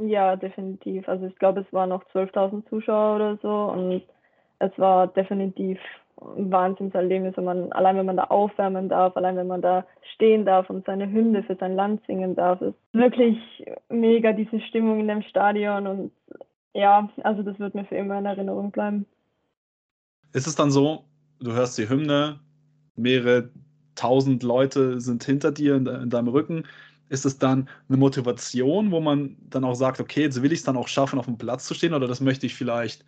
Ja, 0.00 0.36
definitiv. 0.36 1.08
Also 1.08 1.26
ich 1.26 1.36
glaube, 1.36 1.60
es 1.60 1.72
waren 1.72 1.88
noch 1.88 2.04
12.000 2.12 2.68
Zuschauer 2.68 3.16
oder 3.16 3.38
so 3.42 3.72
und 3.72 4.02
es 4.60 4.70
war 4.78 5.08
definitiv 5.08 5.78
ein 6.20 6.50
Wahnsinnserlebnis, 6.50 7.36
wenn 7.36 7.44
man, 7.44 7.72
allein 7.72 7.96
wenn 7.96 8.06
man 8.06 8.16
da 8.16 8.24
aufwärmen 8.24 8.88
darf, 8.88 9.16
allein 9.16 9.36
wenn 9.36 9.46
man 9.46 9.62
da 9.62 9.86
stehen 10.14 10.44
darf 10.44 10.68
und 10.68 10.84
seine 10.84 11.08
Hymne 11.08 11.42
für 11.44 11.56
sein 11.56 11.76
Land 11.76 12.02
singen 12.06 12.34
darf, 12.34 12.60
ist 12.60 12.74
wirklich 12.92 13.38
mega 13.88 14.32
diese 14.32 14.60
Stimmung 14.60 15.00
in 15.00 15.08
dem 15.08 15.22
Stadion 15.22 15.86
und 15.86 16.12
ja, 16.74 17.08
also 17.22 17.42
das 17.42 17.58
wird 17.58 17.74
mir 17.74 17.84
für 17.84 17.96
immer 17.96 18.18
in 18.18 18.26
Erinnerung 18.26 18.70
bleiben. 18.70 19.06
Ist 20.32 20.46
es 20.46 20.54
dann 20.54 20.70
so, 20.70 21.04
du 21.40 21.52
hörst 21.52 21.78
die 21.78 21.88
Hymne, 21.88 22.40
mehrere 22.96 23.50
tausend 23.94 24.42
Leute 24.42 25.00
sind 25.00 25.24
hinter 25.24 25.52
dir 25.52 25.76
in, 25.76 25.86
in 25.86 26.10
deinem 26.10 26.28
Rücken. 26.28 26.64
Ist 27.08 27.24
es 27.24 27.38
dann 27.38 27.68
eine 27.88 27.98
Motivation, 27.98 28.90
wo 28.90 29.00
man 29.00 29.36
dann 29.48 29.64
auch 29.64 29.74
sagt, 29.74 30.00
okay, 30.00 30.22
jetzt 30.22 30.42
will 30.42 30.52
ich 30.52 30.60
es 30.60 30.64
dann 30.64 30.76
auch 30.76 30.88
schaffen, 30.88 31.18
auf 31.18 31.24
dem 31.24 31.38
Platz 31.38 31.66
zu 31.66 31.74
stehen 31.74 31.94
oder 31.94 32.06
das 32.06 32.20
möchte 32.20 32.46
ich 32.46 32.54
vielleicht 32.54 33.04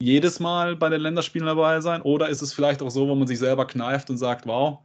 jedes 0.00 0.40
Mal 0.40 0.76
bei 0.76 0.88
den 0.88 1.00
Länderspielen 1.00 1.46
dabei 1.46 1.80
sein? 1.80 2.02
Oder 2.02 2.28
ist 2.28 2.42
es 2.42 2.52
vielleicht 2.52 2.82
auch 2.82 2.90
so, 2.90 3.08
wo 3.08 3.14
man 3.14 3.28
sich 3.28 3.38
selber 3.38 3.66
kneift 3.66 4.10
und 4.10 4.18
sagt, 4.18 4.46
wow, 4.46 4.80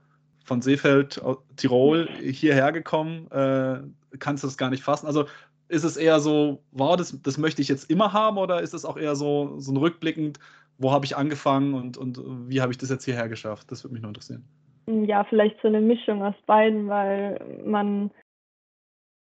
von 0.45 0.61
Seefeld, 0.61 1.21
Tirol 1.57 2.07
hierher 2.21 2.71
gekommen, 2.71 3.29
äh, 3.31 3.79
kannst 4.19 4.43
du 4.43 4.47
das 4.47 4.57
gar 4.57 4.69
nicht 4.69 4.83
fassen? 4.83 5.07
Also 5.07 5.25
ist 5.69 5.83
es 5.83 5.97
eher 5.97 6.19
so, 6.19 6.63
wow, 6.71 6.95
das, 6.95 7.19
das 7.21 7.37
möchte 7.37 7.61
ich 7.61 7.67
jetzt 7.67 7.89
immer 7.89 8.13
haben 8.13 8.37
oder 8.37 8.61
ist 8.61 8.73
es 8.73 8.85
auch 8.85 8.97
eher 8.97 9.15
so, 9.15 9.59
so 9.59 9.71
ein 9.71 9.77
rückblickend, 9.77 10.39
wo 10.77 10.91
habe 10.91 11.05
ich 11.05 11.17
angefangen 11.17 11.73
und, 11.73 11.97
und 11.97 12.49
wie 12.49 12.61
habe 12.61 12.71
ich 12.71 12.77
das 12.77 12.89
jetzt 12.89 13.05
hierher 13.05 13.29
geschafft? 13.29 13.71
Das 13.71 13.83
würde 13.83 13.93
mich 13.93 14.01
nur 14.01 14.09
interessieren. 14.09 14.43
Ja, 14.87 15.23
vielleicht 15.25 15.59
so 15.61 15.67
eine 15.67 15.81
Mischung 15.81 16.23
aus 16.23 16.35
beiden, 16.45 16.87
weil 16.87 17.39
man, 17.65 18.11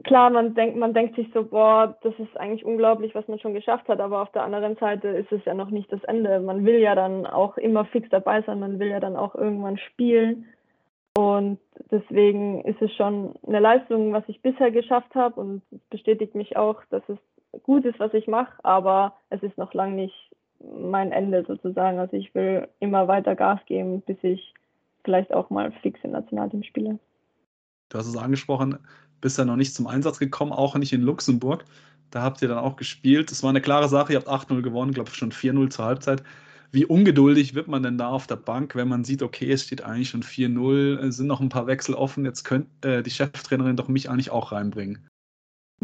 klar, 0.02 0.30
man 0.30 0.54
denkt, 0.54 0.76
man 0.76 0.92
denkt 0.92 1.14
sich 1.14 1.28
so, 1.32 1.44
boah, 1.44 1.96
das 2.02 2.14
ist 2.18 2.36
eigentlich 2.36 2.64
unglaublich, 2.64 3.14
was 3.14 3.28
man 3.28 3.38
schon 3.38 3.54
geschafft 3.54 3.86
hat, 3.88 4.00
aber 4.00 4.22
auf 4.22 4.32
der 4.32 4.42
anderen 4.42 4.76
Seite 4.76 5.08
ist 5.08 5.30
es 5.30 5.44
ja 5.44 5.54
noch 5.54 5.70
nicht 5.70 5.92
das 5.92 6.02
Ende. 6.04 6.40
Man 6.40 6.64
will 6.64 6.78
ja 6.78 6.94
dann 6.94 7.26
auch 7.26 7.58
immer 7.58 7.84
fix 7.84 8.08
dabei 8.10 8.42
sein, 8.42 8.58
man 8.58 8.80
will 8.80 8.88
ja 8.88 8.98
dann 8.98 9.16
auch 9.16 9.34
irgendwann 9.34 9.78
spielen. 9.78 10.46
Und 11.14 11.58
deswegen 11.90 12.64
ist 12.64 12.80
es 12.80 12.92
schon 12.94 13.34
eine 13.46 13.60
Leistung, 13.60 14.12
was 14.12 14.24
ich 14.28 14.40
bisher 14.40 14.70
geschafft 14.70 15.14
habe 15.14 15.38
und 15.40 15.62
es 15.70 15.78
bestätigt 15.90 16.34
mich 16.34 16.56
auch, 16.56 16.82
dass 16.88 17.02
es 17.08 17.18
gut 17.62 17.84
ist, 17.84 18.00
was 18.00 18.14
ich 18.14 18.26
mache, 18.26 18.52
aber 18.64 19.14
es 19.28 19.42
ist 19.42 19.58
noch 19.58 19.74
lange 19.74 19.94
nicht 19.94 20.32
mein 20.78 21.12
Ende 21.12 21.44
sozusagen. 21.46 21.98
Also 21.98 22.16
ich 22.16 22.34
will 22.34 22.68
immer 22.80 23.08
weiter 23.08 23.34
Gas 23.34 23.60
geben, 23.66 24.00
bis 24.02 24.16
ich 24.22 24.54
vielleicht 25.04 25.32
auch 25.32 25.50
mal 25.50 25.72
fix 25.82 26.00
im 26.02 26.12
Nationalteam 26.12 26.62
spiele. 26.62 26.98
Du 27.88 27.98
hast 27.98 28.06
es 28.06 28.16
angesprochen, 28.16 28.78
bist 29.20 29.38
ja 29.38 29.44
noch 29.44 29.56
nicht 29.56 29.74
zum 29.74 29.86
Einsatz 29.86 30.18
gekommen, 30.18 30.52
auch 30.52 30.76
nicht 30.76 30.92
in 30.92 31.02
Luxemburg. 31.02 31.64
Da 32.10 32.22
habt 32.22 32.42
ihr 32.42 32.48
dann 32.48 32.58
auch 32.58 32.76
gespielt. 32.76 33.30
Es 33.30 33.42
war 33.42 33.50
eine 33.50 33.60
klare 33.60 33.88
Sache, 33.88 34.12
ihr 34.12 34.18
habt 34.18 34.28
8-0 34.28 34.62
gewonnen, 34.62 34.92
glaube 34.92 35.10
schon 35.10 35.32
4-0 35.32 35.70
zur 35.70 35.84
Halbzeit. 35.84 36.22
Wie 36.70 36.86
ungeduldig 36.86 37.54
wird 37.54 37.68
man 37.68 37.82
denn 37.82 37.98
da 37.98 38.08
auf 38.08 38.26
der 38.26 38.36
Bank, 38.36 38.74
wenn 38.74 38.88
man 38.88 39.04
sieht, 39.04 39.22
okay, 39.22 39.52
es 39.52 39.64
steht 39.64 39.82
eigentlich 39.82 40.08
schon 40.08 40.22
4-0, 40.22 40.98
es 41.00 41.18
sind 41.18 41.26
noch 41.26 41.40
ein 41.40 41.50
paar 41.50 41.66
Wechsel 41.66 41.94
offen, 41.94 42.24
jetzt 42.24 42.44
könnte 42.44 42.98
äh, 42.98 43.02
die 43.02 43.10
Cheftrainerin 43.10 43.76
doch 43.76 43.88
mich 43.88 44.08
eigentlich 44.08 44.30
auch 44.30 44.52
reinbringen? 44.52 45.06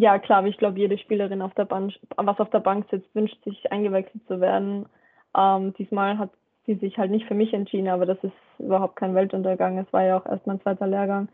Ja, 0.00 0.20
klar, 0.20 0.46
ich 0.46 0.56
glaube, 0.58 0.78
jede 0.78 0.96
Spielerin, 0.96 1.42
auf 1.42 1.54
der 1.54 1.64
Bank, 1.64 1.92
was 2.16 2.38
auf 2.38 2.50
der 2.50 2.60
Bank 2.60 2.86
sitzt, 2.88 3.12
wünscht 3.16 3.42
sich 3.42 3.72
eingewechselt 3.72 4.24
zu 4.28 4.40
werden. 4.40 4.86
Ähm, 5.36 5.74
diesmal 5.74 6.18
hat 6.18 6.30
sie 6.66 6.76
sich 6.76 6.96
halt 6.98 7.10
nicht 7.10 7.26
für 7.26 7.34
mich 7.34 7.52
entschieden, 7.52 7.88
aber 7.88 8.06
das 8.06 8.22
ist 8.22 8.32
überhaupt 8.60 8.94
kein 8.94 9.16
Weltuntergang. 9.16 9.76
Es 9.78 9.92
war 9.92 10.04
ja 10.04 10.16
auch 10.16 10.24
erst 10.24 10.46
mein 10.46 10.60
zweiter 10.60 10.86
Lehrgang. 10.86 11.28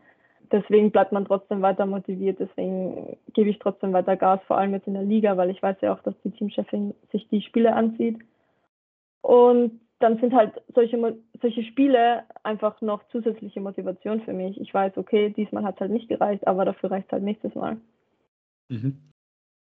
Deswegen 0.51 0.89
bleibt 0.89 1.11
man 1.11 1.25
trotzdem 1.25 1.61
weiter 1.61 1.85
motiviert. 1.85 2.39
Deswegen 2.39 3.17
gebe 3.33 3.51
ich 3.51 3.59
trotzdem 3.59 3.93
weiter 3.93 4.17
Gas, 4.17 4.39
vor 4.47 4.57
allem 4.57 4.73
jetzt 4.73 4.87
in 4.87 4.95
der 4.95 5.03
Liga, 5.03 5.37
weil 5.37 5.51
ich 5.51 5.61
weiß 5.61 5.77
ja 5.81 5.93
auch, 5.93 6.01
dass 6.01 6.15
die 6.23 6.31
Teamchefin 6.31 6.95
sich 7.11 7.27
die 7.29 7.43
Spiele 7.43 7.71
anzieht. 7.75 8.17
Und 9.21 9.79
dann 9.99 10.17
sind 10.17 10.33
halt 10.33 10.53
solche, 10.73 10.97
solche 11.39 11.63
Spiele 11.65 12.23
einfach 12.41 12.81
noch 12.81 13.03
zusätzliche 13.09 13.61
Motivation 13.61 14.21
für 14.21 14.33
mich. 14.33 14.59
Ich 14.59 14.73
weiß, 14.73 14.97
okay, 14.97 15.29
diesmal 15.29 15.63
hat 15.65 15.75
es 15.75 15.81
halt 15.81 15.91
nicht 15.91 16.09
gereicht, 16.09 16.47
aber 16.47 16.65
dafür 16.65 16.89
reicht 16.89 17.07
es 17.07 17.11
halt 17.11 17.23
nächstes 17.23 17.53
Mal. 17.53 17.77
Mhm. 18.69 19.01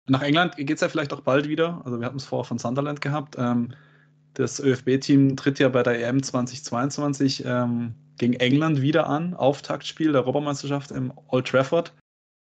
Nach 0.07 0.23
England 0.23 0.57
geht 0.57 0.71
es 0.71 0.81
ja 0.81 0.89
vielleicht 0.89 1.13
auch 1.13 1.23
bald 1.23 1.49
wieder. 1.49 1.81
Also 1.85 1.99
wir 1.99 2.07
hatten 2.07 2.19
es 2.19 2.27
vorher 2.27 2.45
von 2.45 2.59
Sunderland 2.59 3.01
gehabt. 3.01 3.37
Ähm, 3.39 3.73
das 4.35 4.61
ÖFB-Team 4.61 5.37
tritt 5.37 5.59
ja 5.59 5.69
bei 5.69 5.83
der 5.83 6.07
EM 6.07 6.23
2022 6.23 7.45
ähm, 7.47 7.95
gegen 8.19 8.35
England 8.35 8.83
wieder 8.83 9.07
an. 9.07 9.35
Auftaktspiel 9.35 10.13
der 10.13 10.23
Europameisterschaft 10.23 10.91
im 10.91 11.13
Old 11.29 11.47
Trafford. 11.47 11.95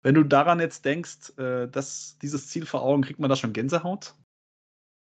Wenn 0.03 0.15
du 0.15 0.23
daran 0.23 0.59
jetzt 0.59 0.85
denkst, 0.85 1.37
äh, 1.37 1.67
dass 1.67 2.17
dieses 2.19 2.49
Ziel 2.49 2.65
vor 2.65 2.81
Augen, 2.81 3.01
kriegt 3.01 3.19
man 3.19 3.29
da 3.29 3.35
schon 3.35 3.53
Gänsehaut? 3.53 4.13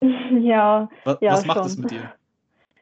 Ja. 0.29 0.89
Was, 1.06 1.17
ja, 1.22 1.32
was 1.32 1.46
macht 1.46 1.65
es 1.65 1.77
mit 1.77 1.91
dir? 1.91 2.13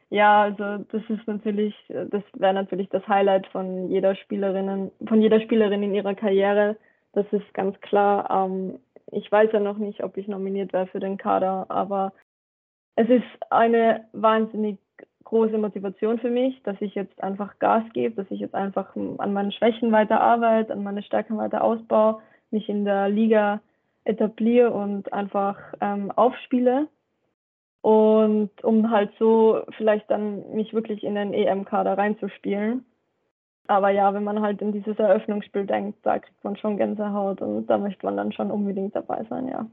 Ja, 0.08 0.42
also 0.42 0.84
das 0.92 1.02
ist 1.08 1.26
natürlich, 1.26 1.74
das 1.88 2.22
wäre 2.34 2.54
natürlich 2.54 2.88
das 2.90 3.06
Highlight 3.08 3.48
von 3.48 3.90
jeder 3.90 4.14
Spielerin, 4.14 4.92
von 5.04 5.20
jeder 5.20 5.40
Spielerin 5.40 5.82
in 5.82 5.94
ihrer 5.94 6.14
Karriere, 6.14 6.76
das 7.16 7.26
ist 7.32 7.54
ganz 7.54 7.80
klar. 7.80 8.30
Ähm, 8.30 8.78
ich 9.10 9.30
weiß 9.30 9.50
ja 9.52 9.60
noch 9.60 9.78
nicht, 9.78 10.02
ob 10.04 10.16
ich 10.16 10.28
nominiert 10.28 10.72
wäre 10.72 10.86
für 10.86 11.00
den 11.00 11.16
Kader, 11.16 11.66
aber 11.68 12.12
es 12.96 13.08
ist 13.08 13.24
eine 13.50 14.06
wahnsinnig 14.12 14.78
große 15.24 15.58
Motivation 15.58 16.18
für 16.18 16.30
mich, 16.30 16.62
dass 16.62 16.80
ich 16.80 16.94
jetzt 16.94 17.22
einfach 17.22 17.58
Gas 17.58 17.82
gebe, 17.92 18.14
dass 18.14 18.30
ich 18.30 18.40
jetzt 18.40 18.54
einfach 18.54 18.94
an 18.94 19.32
meinen 19.32 19.52
Schwächen 19.52 19.90
weiter 19.92 20.20
arbeite, 20.20 20.72
an 20.72 20.82
meine 20.82 21.02
Stärken 21.02 21.36
weiter 21.36 21.64
ausbaue, 21.64 22.20
mich 22.50 22.68
in 22.68 22.84
der 22.84 23.08
Liga 23.08 23.60
etabliere 24.04 24.70
und 24.70 25.12
einfach 25.12 25.58
ähm, 25.80 26.12
aufspiele. 26.12 26.88
Und 27.80 28.50
um 28.62 28.90
halt 28.90 29.10
so 29.18 29.62
vielleicht 29.76 30.10
dann 30.10 30.54
mich 30.54 30.74
wirklich 30.74 31.02
in 31.02 31.14
den 31.14 31.32
EM-Kader 31.32 31.96
reinzuspielen. 31.98 32.84
Aber 33.68 33.90
ja, 33.90 34.12
wenn 34.14 34.24
man 34.24 34.40
halt 34.40 34.62
in 34.62 34.72
dieses 34.72 34.98
Eröffnungsspiel 34.98 35.66
denkt, 35.66 35.98
da 36.02 36.18
kriegt 36.18 36.42
man 36.44 36.56
schon 36.56 36.76
Gänsehaut 36.76 37.40
und 37.40 37.66
da 37.66 37.78
möchte 37.78 38.06
man 38.06 38.16
dann 38.16 38.32
schon 38.32 38.50
unbedingt 38.50 38.94
dabei 38.94 39.24
sein, 39.28 39.48
ja. 39.48 39.66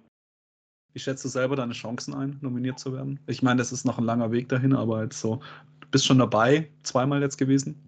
Wie 0.93 0.99
schätzt 0.99 1.25
du 1.25 1.29
selber 1.29 1.55
deine 1.55 1.73
Chancen 1.73 2.13
ein, 2.13 2.37
nominiert 2.41 2.79
zu 2.79 2.93
werden? 2.93 3.19
Ich 3.27 3.41
meine, 3.41 3.57
das 3.57 3.71
ist 3.71 3.85
noch 3.85 3.97
ein 3.97 4.05
langer 4.05 4.31
Weg 4.31 4.49
dahin, 4.49 4.75
aber 4.75 5.03
jetzt 5.03 5.19
so, 5.19 5.39
du 5.81 5.87
bist 5.89 6.05
schon 6.05 6.19
dabei, 6.19 6.69
zweimal 6.83 7.21
jetzt 7.21 7.37
gewesen? 7.37 7.87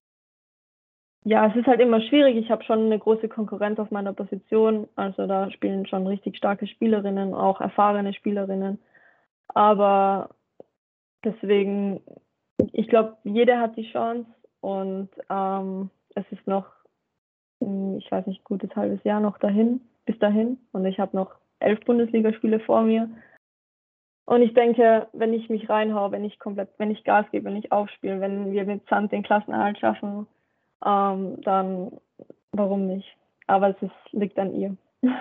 Ja, 1.24 1.48
es 1.48 1.56
ist 1.56 1.66
halt 1.66 1.82
immer 1.82 2.02
schwierig. 2.02 2.36
Ich 2.38 2.52
habe 2.52 2.64
schon 2.64 2.86
eine 2.86 3.00
große 3.00 3.28
Konkurrenz 3.28 3.80
auf 3.80 3.90
meiner 3.90 4.14
Position. 4.14 4.88
Also 4.96 5.26
da 5.26 5.50
spielen 5.50 5.88
schon 5.88 6.06
richtig 6.06 6.38
starke 6.38 6.68
Spielerinnen, 6.68 7.34
auch 7.34 7.62
erfahrene 7.62 8.14
Spielerinnen. 8.14 8.80
Aber 9.48 10.30
deswegen, 11.24 12.02
ich 12.74 12.88
glaube, 12.88 13.18
jeder 13.24 13.60
hat 13.60 13.76
die 13.76 13.92
Chance 13.92 14.28
und 14.66 15.10
ähm, 15.30 15.92
es 16.16 16.26
ist 16.32 16.48
noch, 16.48 16.66
hm, 17.62 18.00
ich 18.00 18.12
weiß 18.12 18.26
nicht, 18.26 18.44
gutes 18.44 18.76
halbes 18.76 19.04
Jahr 19.04 19.20
noch 19.20 19.38
dahin, 19.38 19.80
bis 20.06 20.18
dahin. 20.18 20.58
Und 20.72 20.88
ich 20.88 21.00
habe 21.00 21.16
noch 21.16 21.36
elf 21.60 21.80
Bundesligaspiele 21.82 22.60
vor 22.62 22.82
mir. 22.82 23.08
Und 24.26 24.42
ich 24.42 24.56
denke, 24.56 25.08
wenn 25.14 25.36
ich 25.36 25.50
mich 25.50 25.70
reinhaue, 25.70 26.12
wenn 26.12 26.26
ich 26.26 26.40
komplett, 26.40 26.70
wenn 26.80 26.90
ich 26.90 27.04
Gas 27.04 27.28
gebe, 27.32 27.46
wenn 27.46 27.58
ich 27.58 27.72
aufspiele, 27.72 28.20
wenn 28.20 28.52
wir 28.54 28.66
mit 28.66 28.82
Sand 28.90 29.12
den 29.12 29.22
Klassenerhalt 29.22 29.78
schaffen, 29.78 30.26
ähm, 30.84 31.40
dann 31.44 31.92
warum 32.52 32.88
nicht? 32.88 33.16
Aber 33.46 33.70
es 33.70 33.80
ist, 33.84 34.14
liegt 34.14 34.40
an 34.40 34.56
ihr. 34.56 34.76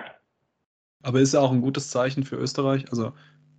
Aber 1.03 1.19
ist 1.19 1.35
ja 1.35 1.41
auch 1.41 1.51
ein 1.51 1.61
gutes 1.61 1.91
Zeichen 1.91 2.23
für 2.23 2.37
Österreich. 2.37 2.85
Also 2.89 3.13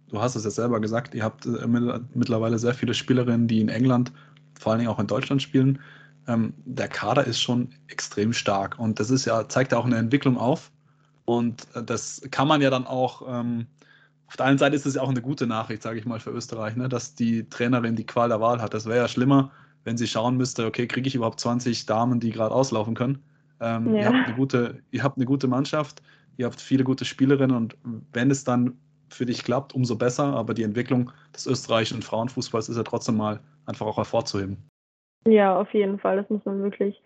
du 0.08 0.20
hast 0.20 0.34
es 0.34 0.42
ja 0.42 0.50
selber 0.50 0.80
gesagt, 0.80 1.14
ihr 1.14 1.22
habt 1.22 1.46
äh, 1.46 1.64
mittlerweile 1.68 2.58
sehr 2.58 2.74
viele 2.74 2.92
Spielerinnen, 2.92 3.46
die 3.46 3.60
in 3.60 3.68
England, 3.68 4.10
vor 4.58 4.72
allen 4.72 4.80
Dingen 4.80 4.90
auch 4.90 4.98
in 4.98 5.06
Deutschland 5.06 5.42
spielen. 5.42 5.80
Ähm, 6.28 6.54
der 6.64 6.88
Kader 6.88 7.24
ist 7.24 7.40
schon 7.40 7.70
extrem 7.88 8.32
stark 8.32 8.78
und 8.78 8.98
das 8.98 9.10
ist 9.10 9.24
ja, 9.26 9.48
zeigt 9.48 9.72
ja 9.72 9.78
auch 9.78 9.86
eine 9.86 9.96
Entwicklung 9.96 10.38
auf, 10.38 10.70
und 11.26 11.66
äh, 11.74 11.82
das 11.82 12.22
kann 12.30 12.48
man 12.48 12.62
ja 12.62 12.70
dann 12.70 12.86
auch, 12.86 13.22
ähm, 13.28 13.66
auf 14.28 14.36
der 14.36 14.46
einen 14.46 14.58
Seite 14.58 14.74
ist 14.74 14.86
es 14.86 14.94
ja 14.94 15.02
auch 15.02 15.10
eine 15.10 15.20
gute 15.20 15.46
Nachricht, 15.46 15.82
sage 15.82 15.98
ich 15.98 16.06
mal, 16.06 16.18
für 16.18 16.30
Österreich, 16.30 16.74
ne, 16.74 16.88
dass 16.88 17.14
die 17.14 17.48
Trainerin 17.48 17.94
die 17.94 18.06
Qual 18.06 18.28
der 18.28 18.40
Wahl 18.40 18.62
hat. 18.62 18.72
Das 18.72 18.86
wäre 18.86 18.96
ja 18.96 19.08
schlimmer, 19.08 19.50
wenn 19.84 19.98
sie 19.98 20.08
schauen 20.08 20.36
müsste, 20.36 20.66
okay, 20.66 20.86
kriege 20.86 21.06
ich 21.06 21.14
überhaupt 21.14 21.38
20 21.38 21.86
Damen, 21.86 22.18
die 22.18 22.30
gerade 22.30 22.54
auslaufen 22.54 22.94
können. 22.94 23.22
Ähm, 23.60 23.94
ja. 23.94 24.00
ihr, 24.00 24.06
habt 24.06 24.26
eine 24.26 24.36
gute, 24.36 24.82
ihr 24.90 25.02
habt 25.02 25.16
eine 25.16 25.26
gute 25.26 25.46
Mannschaft, 25.48 26.02
ihr 26.36 26.46
habt 26.46 26.60
viele 26.60 26.84
gute 26.84 27.04
Spielerinnen 27.04 27.56
und 27.56 27.76
wenn 28.12 28.30
es 28.30 28.44
dann 28.44 28.74
für 29.08 29.26
dich 29.26 29.44
klappt, 29.44 29.74
umso 29.74 29.96
besser. 29.96 30.24
Aber 30.24 30.54
die 30.54 30.62
Entwicklung 30.62 31.10
des 31.34 31.46
österreichischen 31.46 32.02
Frauenfußballs 32.02 32.68
ist 32.68 32.76
ja 32.76 32.82
trotzdem 32.82 33.16
mal 33.16 33.40
einfach 33.66 33.86
auch 33.86 33.96
hervorzuheben. 33.96 34.68
Ja, 35.26 35.58
auf 35.58 35.72
jeden 35.74 35.98
Fall. 35.98 36.16
Das 36.16 36.30
muss 36.30 36.44
man 36.44 36.62
wirklich, 36.62 37.02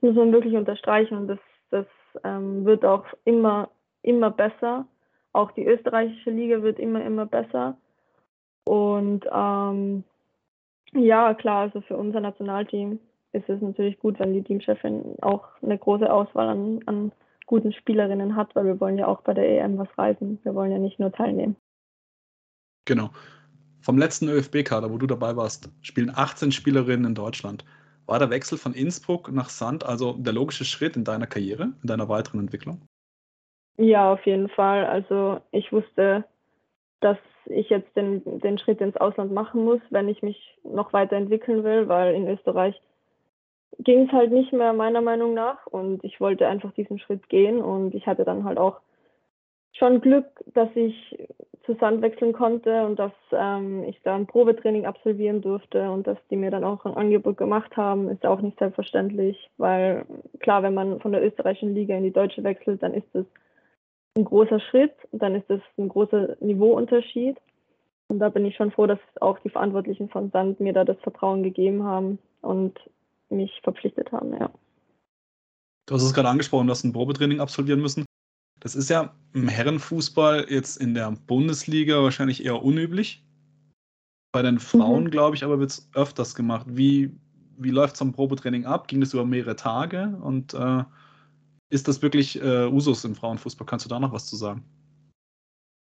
das 0.00 0.08
muss 0.08 0.16
man 0.16 0.32
wirklich 0.32 0.54
unterstreichen. 0.54 1.16
Und 1.16 1.28
das, 1.28 1.38
das 1.70 1.86
ähm, 2.22 2.64
wird 2.64 2.84
auch 2.84 3.04
immer, 3.24 3.68
immer 4.02 4.30
besser. 4.30 4.86
Auch 5.32 5.50
die 5.52 5.66
österreichische 5.66 6.30
Liga 6.30 6.62
wird 6.62 6.78
immer, 6.78 7.04
immer 7.04 7.26
besser. 7.26 7.76
Und 8.64 9.24
ähm, 9.32 10.04
ja, 10.92 11.34
klar, 11.34 11.62
also 11.62 11.80
für 11.82 11.96
unser 11.96 12.20
Nationalteam 12.20 13.00
ist 13.32 13.48
es 13.48 13.60
natürlich 13.60 13.98
gut, 13.98 14.18
wenn 14.20 14.32
die 14.32 14.42
Teamchefin 14.42 15.16
auch 15.20 15.44
eine 15.60 15.76
große 15.76 16.10
Auswahl 16.10 16.48
an, 16.48 16.80
an 16.86 17.12
guten 17.46 17.72
Spielerinnen 17.72 18.36
hat, 18.36 18.54
weil 18.54 18.64
wir 18.64 18.80
wollen 18.80 18.98
ja 18.98 19.06
auch 19.06 19.22
bei 19.22 19.34
der 19.34 19.48
EM 19.48 19.78
was 19.78 19.88
reisen. 19.96 20.38
Wir 20.42 20.54
wollen 20.54 20.72
ja 20.72 20.78
nicht 20.78 20.98
nur 20.98 21.12
teilnehmen. 21.12 21.56
Genau. 22.86 23.10
Vom 23.80 23.98
letzten 23.98 24.28
ÖFB-Kader, 24.28 24.90
wo 24.90 24.98
du 24.98 25.06
dabei 25.06 25.36
warst, 25.36 25.70
spielen 25.82 26.10
18 26.14 26.52
Spielerinnen 26.52 27.06
in 27.06 27.14
Deutschland. 27.14 27.64
War 28.06 28.18
der 28.18 28.30
Wechsel 28.30 28.58
von 28.58 28.74
Innsbruck 28.74 29.30
nach 29.32 29.48
Sand 29.48 29.84
also 29.84 30.14
der 30.14 30.32
logische 30.32 30.64
Schritt 30.64 30.96
in 30.96 31.04
deiner 31.04 31.26
Karriere, 31.26 31.72
in 31.82 31.86
deiner 31.86 32.08
weiteren 32.08 32.40
Entwicklung? 32.40 32.82
Ja, 33.76 34.12
auf 34.12 34.24
jeden 34.26 34.48
Fall. 34.48 34.84
Also 34.86 35.40
ich 35.50 35.72
wusste, 35.72 36.24
dass 37.00 37.18
ich 37.46 37.68
jetzt 37.70 37.94
den, 37.96 38.22
den 38.40 38.58
Schritt 38.58 38.80
ins 38.80 38.96
Ausland 38.96 39.32
machen 39.32 39.64
muss, 39.64 39.80
wenn 39.90 40.08
ich 40.08 40.22
mich 40.22 40.58
noch 40.62 40.92
weiterentwickeln 40.92 41.64
will, 41.64 41.88
weil 41.88 42.14
in 42.14 42.28
Österreich 42.28 42.80
ging 43.78 44.06
es 44.06 44.12
halt 44.12 44.32
nicht 44.32 44.52
mehr 44.52 44.72
meiner 44.72 45.00
Meinung 45.00 45.34
nach 45.34 45.66
und 45.66 46.02
ich 46.04 46.20
wollte 46.20 46.46
einfach 46.46 46.72
diesen 46.72 46.98
Schritt 46.98 47.28
gehen 47.28 47.60
und 47.60 47.94
ich 47.94 48.06
hatte 48.06 48.24
dann 48.24 48.44
halt 48.44 48.58
auch 48.58 48.80
schon 49.72 50.00
Glück, 50.00 50.26
dass 50.54 50.68
ich 50.74 51.18
zu 51.64 51.74
Sand 51.80 52.02
wechseln 52.02 52.32
konnte 52.32 52.84
und 52.84 52.98
dass 52.98 53.12
ähm, 53.32 53.84
ich 53.84 54.00
da 54.02 54.14
ein 54.14 54.26
Probetraining 54.26 54.86
absolvieren 54.86 55.40
durfte 55.40 55.90
und 55.90 56.06
dass 56.06 56.18
die 56.30 56.36
mir 56.36 56.50
dann 56.50 56.64
auch 56.64 56.84
ein 56.84 56.94
Angebot 56.94 57.36
gemacht 57.36 57.76
haben, 57.76 58.08
ist 58.08 58.24
auch 58.26 58.40
nicht 58.40 58.58
selbstverständlich, 58.58 59.50
weil 59.56 60.04
klar, 60.40 60.62
wenn 60.62 60.74
man 60.74 61.00
von 61.00 61.12
der 61.12 61.24
österreichischen 61.24 61.74
Liga 61.74 61.96
in 61.96 62.04
die 62.04 62.12
deutsche 62.12 62.44
wechselt, 62.44 62.82
dann 62.82 62.94
ist 62.94 63.08
das 63.14 63.24
ein 64.16 64.24
großer 64.24 64.60
Schritt, 64.60 64.94
dann 65.12 65.34
ist 65.34 65.48
das 65.48 65.60
ein 65.78 65.88
großer 65.88 66.36
Niveauunterschied. 66.40 67.36
Und 68.08 68.18
da 68.18 68.28
bin 68.28 68.44
ich 68.44 68.54
schon 68.54 68.70
froh, 68.70 68.86
dass 68.86 68.98
auch 69.20 69.38
die 69.40 69.48
Verantwortlichen 69.48 70.08
von 70.10 70.30
Sand 70.30 70.60
mir 70.60 70.74
da 70.74 70.84
das 70.84 70.98
Vertrauen 71.00 71.42
gegeben 71.42 71.84
haben 71.84 72.18
und 72.42 72.78
mich 73.36 73.60
verpflichtet 73.62 74.12
haben, 74.12 74.32
ja. 74.32 74.50
Du 75.86 75.94
hast 75.94 76.02
es 76.02 76.14
gerade 76.14 76.28
angesprochen, 76.28 76.66
du 76.66 76.70
hast 76.70 76.84
ein 76.84 76.92
Probetraining 76.92 77.40
absolvieren 77.40 77.80
müssen. 77.80 78.04
Das 78.60 78.74
ist 78.74 78.88
ja 78.88 79.14
im 79.34 79.48
Herrenfußball 79.48 80.46
jetzt 80.48 80.76
in 80.78 80.94
der 80.94 81.10
Bundesliga 81.26 82.02
wahrscheinlich 82.02 82.44
eher 82.44 82.62
unüblich. 82.62 83.22
Bei 84.32 84.40
den 84.40 84.58
Frauen, 84.58 85.04
mhm. 85.04 85.10
glaube 85.10 85.36
ich, 85.36 85.44
aber 85.44 85.60
wird 85.60 85.70
es 85.70 85.90
öfters 85.94 86.34
gemacht. 86.34 86.66
Wie, 86.70 87.14
wie 87.58 87.70
läuft 87.70 87.96
so 87.96 88.04
ein 88.04 88.12
Probetraining 88.12 88.64
ab? 88.64 88.88
Ging 88.88 89.00
das 89.00 89.12
über 89.12 89.26
mehrere 89.26 89.56
Tage? 89.56 90.18
Und 90.22 90.54
äh, 90.54 90.84
ist 91.68 91.88
das 91.88 92.00
wirklich 92.00 92.40
äh, 92.40 92.66
Usus 92.66 93.04
im 93.04 93.14
Frauenfußball? 93.14 93.66
Kannst 93.66 93.84
du 93.84 93.90
da 93.90 94.00
noch 94.00 94.12
was 94.12 94.26
zu 94.26 94.36
sagen? 94.36 94.64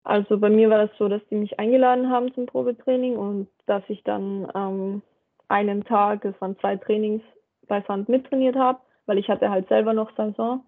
Also 0.04 0.38
bei 0.38 0.50
mir 0.50 0.70
war 0.70 0.86
das 0.86 0.96
so, 0.98 1.08
dass 1.08 1.22
die 1.30 1.34
mich 1.34 1.58
eingeladen 1.58 2.10
haben 2.10 2.32
zum 2.34 2.46
Probetraining 2.46 3.16
und 3.16 3.48
dass 3.66 3.82
ich 3.88 4.04
dann 4.04 4.46
ähm, 4.54 5.02
einen 5.48 5.82
Tag, 5.84 6.24
es 6.24 6.40
waren 6.40 6.56
zwei 6.60 6.76
Trainings 6.76 7.22
bei 7.66 7.82
Sand 7.82 8.08
mittrainiert 8.08 8.56
habe, 8.56 8.80
weil 9.06 9.18
ich 9.18 9.28
hatte 9.28 9.50
halt 9.50 9.68
selber 9.68 9.92
noch 9.92 10.14
Saison. 10.16 10.64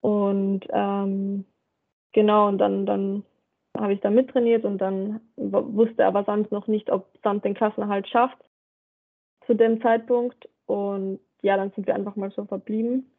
Und 0.00 0.66
ähm, 0.70 1.44
genau, 2.12 2.48
und 2.48 2.58
dann, 2.58 2.86
dann 2.86 3.24
habe 3.76 3.92
ich 3.92 4.00
da 4.00 4.10
mittrainiert 4.10 4.64
und 4.64 4.78
dann 4.78 5.20
wusste 5.36 6.06
aber 6.06 6.24
Sand 6.24 6.50
noch 6.52 6.66
nicht, 6.66 6.90
ob 6.90 7.06
Sand 7.22 7.44
den 7.44 7.54
Klassenerhalt 7.54 8.08
schafft 8.08 8.38
zu 9.46 9.54
dem 9.54 9.80
Zeitpunkt. 9.82 10.48
Und 10.66 11.20
ja, 11.42 11.56
dann 11.56 11.70
sind 11.72 11.86
wir 11.86 11.94
einfach 11.94 12.16
mal 12.16 12.30
so 12.30 12.44
verblieben. 12.44 13.10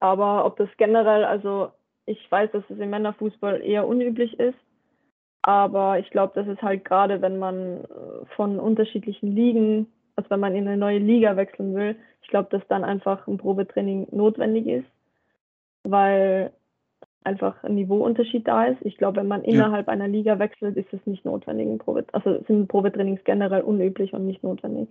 Aber 0.00 0.44
ob 0.44 0.56
das 0.56 0.68
generell, 0.76 1.24
also 1.24 1.70
ich 2.06 2.30
weiß, 2.30 2.52
dass 2.52 2.64
es 2.68 2.78
im 2.78 2.90
Männerfußball 2.90 3.62
eher 3.62 3.86
unüblich 3.86 4.38
ist, 4.38 4.58
aber 5.42 5.98
ich 5.98 6.10
glaube, 6.10 6.34
dass 6.34 6.46
es 6.46 6.60
halt 6.62 6.84
gerade, 6.84 7.20
wenn 7.22 7.38
man 7.38 7.84
von 8.36 8.58
unterschiedlichen 8.58 9.34
Ligen, 9.34 9.92
also 10.18 10.30
wenn 10.30 10.40
man 10.40 10.54
in 10.54 10.66
eine 10.66 10.76
neue 10.76 10.98
Liga 10.98 11.36
wechseln 11.36 11.74
will, 11.74 11.96
ich 12.22 12.28
glaube, 12.28 12.48
dass 12.50 12.66
dann 12.68 12.84
einfach 12.84 13.26
ein 13.26 13.38
Probetraining 13.38 14.08
notwendig 14.10 14.66
ist 14.66 14.86
weil 15.84 16.52
einfach 17.24 17.62
ein 17.64 17.74
Niveauunterschied 17.74 18.46
da 18.46 18.66
ist. 18.66 18.78
Ich 18.82 18.96
glaube, 18.96 19.18
wenn 19.18 19.28
man 19.28 19.42
ja. 19.44 19.48
innerhalb 19.48 19.88
einer 19.88 20.08
Liga 20.08 20.38
wechselt, 20.38 20.76
ist 20.76 20.92
es 20.92 21.04
nicht 21.06 21.24
notwendig. 21.24 21.78
Probe, 21.78 22.04
also 22.12 22.42
sind 22.46 22.68
Probetrainings 22.68 23.22
generell 23.24 23.62
unüblich 23.62 24.12
und 24.12 24.26
nicht 24.26 24.42
notwendig. 24.42 24.88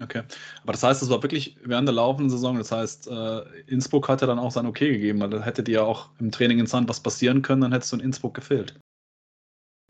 Okay, 0.00 0.22
aber 0.62 0.72
das 0.72 0.84
heißt, 0.84 1.02
es 1.02 1.10
war 1.10 1.24
wirklich 1.24 1.56
während 1.64 1.88
der 1.88 1.94
laufenden 1.94 2.30
Saison, 2.30 2.56
das 2.56 2.70
heißt, 2.70 3.10
äh, 3.10 3.40
Innsbruck 3.66 4.08
hatte 4.08 4.26
dann 4.26 4.38
auch 4.38 4.52
sein 4.52 4.66
Okay 4.66 4.92
gegeben, 4.92 5.20
weil 5.20 5.30
dann 5.30 5.42
hätte 5.42 5.64
dir 5.64 5.74
ja 5.76 5.82
auch 5.82 6.10
im 6.20 6.30
Training 6.30 6.60
in 6.60 6.66
Sand 6.66 6.88
was 6.88 7.02
passieren 7.02 7.42
können, 7.42 7.62
dann 7.62 7.72
hättest 7.72 7.92
du 7.92 7.96
in 7.96 8.04
Innsbruck 8.04 8.34
gefehlt. 8.34 8.78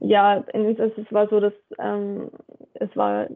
Ja, 0.01 0.45
es 0.55 1.13
war 1.13 1.29
so, 1.29 1.41
dass 1.41 1.53
ähm, 1.79 2.31
es 2.75 2.89
war 2.97 3.29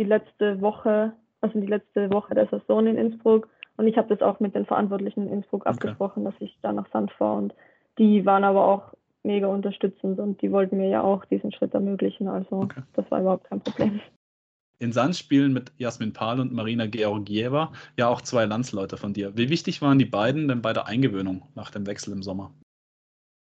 die 0.00 0.04
letzte 0.04 0.60
Woche, 0.62 1.12
also 1.42 1.60
die 1.60 1.66
letzte 1.66 2.10
Woche 2.10 2.34
der 2.34 2.48
Saison 2.48 2.86
in 2.86 2.96
Innsbruck 2.96 3.48
und 3.76 3.86
ich 3.86 3.96
habe 3.96 4.14
das 4.14 4.20
auch 4.20 4.40
mit 4.40 4.54
den 4.54 4.66
Verantwortlichen 4.66 5.26
in 5.26 5.32
Innsbruck 5.34 5.62
okay. 5.62 5.70
abgesprochen, 5.70 6.24
dass 6.24 6.34
ich 6.40 6.54
da 6.60 6.70
nach 6.70 6.90
Sand 6.92 7.12
fahre. 7.12 7.38
Und 7.38 7.54
die 7.98 8.26
waren 8.26 8.44
aber 8.44 8.66
auch 8.66 8.94
mega 9.22 9.46
unterstützend 9.46 10.18
und 10.18 10.42
die 10.42 10.52
wollten 10.52 10.76
mir 10.76 10.88
ja 10.88 11.02
auch 11.02 11.24
diesen 11.24 11.50
Schritt 11.50 11.72
ermöglichen. 11.72 12.28
Also 12.28 12.56
okay. 12.56 12.82
das 12.92 13.10
war 13.10 13.20
überhaupt 13.20 13.44
kein 13.44 13.60
Problem. 13.60 14.00
In 14.80 14.92
Sand 14.92 15.16
spielen 15.16 15.54
mit 15.54 15.72
Jasmin 15.78 16.12
Pahl 16.12 16.40
und 16.40 16.52
Marina 16.52 16.86
Georgieva 16.86 17.72
ja 17.98 18.08
auch 18.08 18.20
zwei 18.22 18.46
Landsleute 18.46 18.98
von 18.98 19.14
dir. 19.14 19.36
Wie 19.36 19.48
wichtig 19.48 19.80
waren 19.80 19.98
die 19.98 20.06
beiden 20.06 20.48
denn 20.48 20.62
bei 20.62 20.74
der 20.74 20.86
Eingewöhnung 20.86 21.42
nach 21.54 21.70
dem 21.70 21.86
Wechsel 21.86 22.12
im 22.12 22.22
Sommer? 22.22 22.52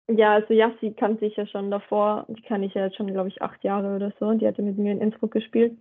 Ja, 0.09 0.35
also 0.35 0.53
Jassi 0.53 0.93
kannte 0.93 1.27
ich 1.27 1.37
ja 1.37 1.47
schon 1.47 1.71
davor. 1.71 2.27
Die 2.29 2.43
kann 2.43 2.63
ich 2.63 2.75
ja 2.75 2.85
jetzt 2.85 2.97
schon, 2.97 3.07
glaube 3.09 3.29
ich, 3.29 3.43
acht 3.43 3.63
Jahre 3.65 3.97
oder 3.97 4.13
so. 4.21 4.33
Die 4.35 4.47
hatte 4.47 4.63
mit 4.63 4.79
mir 4.79 4.93
in 4.93 5.01
Innsbruck 5.01 5.33
gespielt. 5.33 5.77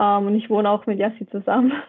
Ähm, 0.00 0.26
und 0.26 0.34
ich 0.34 0.50
wohne 0.50 0.70
auch 0.70 0.86
mit 0.86 0.98
Yassi 0.98 1.26
zusammen. 1.28 1.72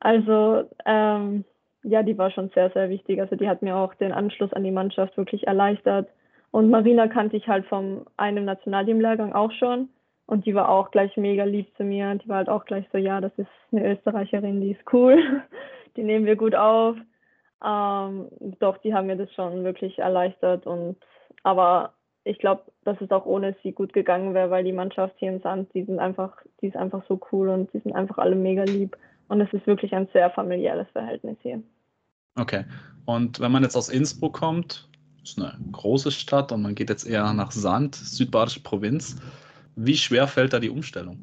Also 0.00 0.68
ähm, 0.84 1.46
ja, 1.82 2.02
die 2.02 2.18
war 2.18 2.30
schon 2.30 2.50
sehr, 2.50 2.68
sehr 2.72 2.90
wichtig. 2.90 3.22
Also 3.22 3.36
die 3.36 3.48
hat 3.48 3.62
mir 3.62 3.74
auch 3.74 3.94
den 3.94 4.12
Anschluss 4.12 4.52
an 4.52 4.62
die 4.62 4.70
Mannschaft 4.70 5.16
wirklich 5.16 5.46
erleichtert. 5.46 6.10
Und 6.50 6.68
Marina 6.68 7.08
kannte 7.08 7.38
ich 7.38 7.48
halt 7.48 7.64
vom 7.66 8.04
einem 8.18 8.44
Nationalteamlehrgang 8.44 9.32
auch 9.32 9.50
schon. 9.52 9.88
Und 10.26 10.44
die 10.44 10.54
war 10.54 10.68
auch 10.68 10.90
gleich 10.90 11.16
mega 11.16 11.44
lieb 11.44 11.74
zu 11.78 11.84
mir. 11.84 12.16
Die 12.16 12.28
war 12.28 12.36
halt 12.36 12.50
auch 12.50 12.66
gleich 12.66 12.84
so, 12.92 12.98
ja, 12.98 13.22
das 13.22 13.32
ist 13.38 13.48
eine 13.72 13.94
Österreicherin, 13.94 14.60
die 14.60 14.72
ist 14.72 14.92
cool. 14.92 15.16
Die 15.96 16.02
nehmen 16.02 16.26
wir 16.26 16.36
gut 16.36 16.54
auf. 16.54 16.96
Ähm, 17.64 18.28
doch, 18.58 18.76
die 18.78 18.92
haben 18.92 19.06
mir 19.06 19.16
das 19.16 19.32
schon 19.32 19.64
wirklich 19.64 20.00
erleichtert. 20.00 20.66
Und 20.66 20.96
aber 21.44 21.93
ich 22.24 22.38
glaube, 22.38 22.62
dass 22.84 23.00
es 23.00 23.10
auch 23.10 23.26
ohne 23.26 23.54
sie 23.62 23.72
gut 23.72 23.92
gegangen 23.92 24.34
wäre, 24.34 24.50
weil 24.50 24.64
die 24.64 24.72
Mannschaft 24.72 25.14
hier 25.18 25.30
in 25.30 25.40
Sand, 25.42 25.72
die 25.74 25.84
sind 25.84 25.98
einfach, 25.98 26.36
die 26.60 26.68
ist 26.68 26.76
einfach 26.76 27.02
so 27.06 27.20
cool 27.30 27.50
und 27.50 27.72
die 27.72 27.80
sind 27.80 27.94
einfach 27.94 28.18
alle 28.18 28.34
mega 28.34 28.64
lieb. 28.64 28.96
Und 29.28 29.40
es 29.40 29.52
ist 29.52 29.66
wirklich 29.66 29.94
ein 29.94 30.08
sehr 30.12 30.30
familiäres 30.30 30.86
Verhältnis 30.92 31.36
hier. 31.42 31.62
Okay. 32.36 32.64
Und 33.04 33.40
wenn 33.40 33.52
man 33.52 33.62
jetzt 33.62 33.76
aus 33.76 33.90
Innsbruck 33.90 34.34
kommt, 34.34 34.88
ist 35.22 35.38
eine 35.38 35.54
große 35.72 36.10
Stadt 36.10 36.50
und 36.52 36.62
man 36.62 36.74
geht 36.74 36.90
jetzt 36.90 37.08
eher 37.08 37.32
nach 37.32 37.52
Sand, 37.52 37.94
südbadische 37.94 38.62
Provinz. 38.62 39.20
Wie 39.76 39.96
schwer 39.96 40.26
fällt 40.26 40.52
da 40.52 40.60
die 40.60 40.70
Umstellung? 40.70 41.22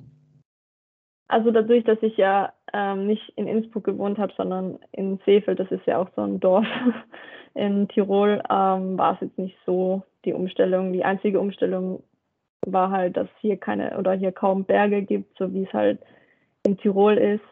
Also 1.28 1.52
dadurch, 1.52 1.84
dass 1.86 1.98
ich 2.02 2.18
ja 2.18 2.54
ähm, 2.74 3.08
nicht 3.08 3.32
in 3.38 3.48
Innsbruck 3.48 3.86
gewohnt 3.86 4.18
habe, 4.18 4.34
sondern 4.36 4.80
in 4.92 5.20
Seefeld, 5.26 5.60
das 5.60 5.72
ist 5.72 5.86
ja 5.86 5.98
auch 5.98 6.10
so 6.16 6.22
ein 6.22 6.40
Dorf 6.40 6.66
in 7.54 7.88
Tirol, 7.88 8.44
ähm, 8.50 8.98
war 8.98 9.14
es 9.14 9.22
jetzt 9.22 9.38
nicht 9.38 9.58
so 9.66 10.04
die 10.26 10.34
Umstellung. 10.34 10.94
Die 10.94 11.04
einzige 11.04 11.40
Umstellung 11.40 12.04
war 12.66 12.92
halt, 12.92 13.18
dass 13.18 13.28
hier 13.40 13.58
keine 13.58 13.98
oder 13.98 14.14
hier 14.14 14.32
kaum 14.32 14.66
Berge 14.66 15.02
gibt, 15.02 15.38
so 15.38 15.54
wie 15.54 15.64
es 15.64 15.74
halt 15.74 16.00
in 16.66 16.78
Tirol 16.78 17.18
ist. 17.18 17.44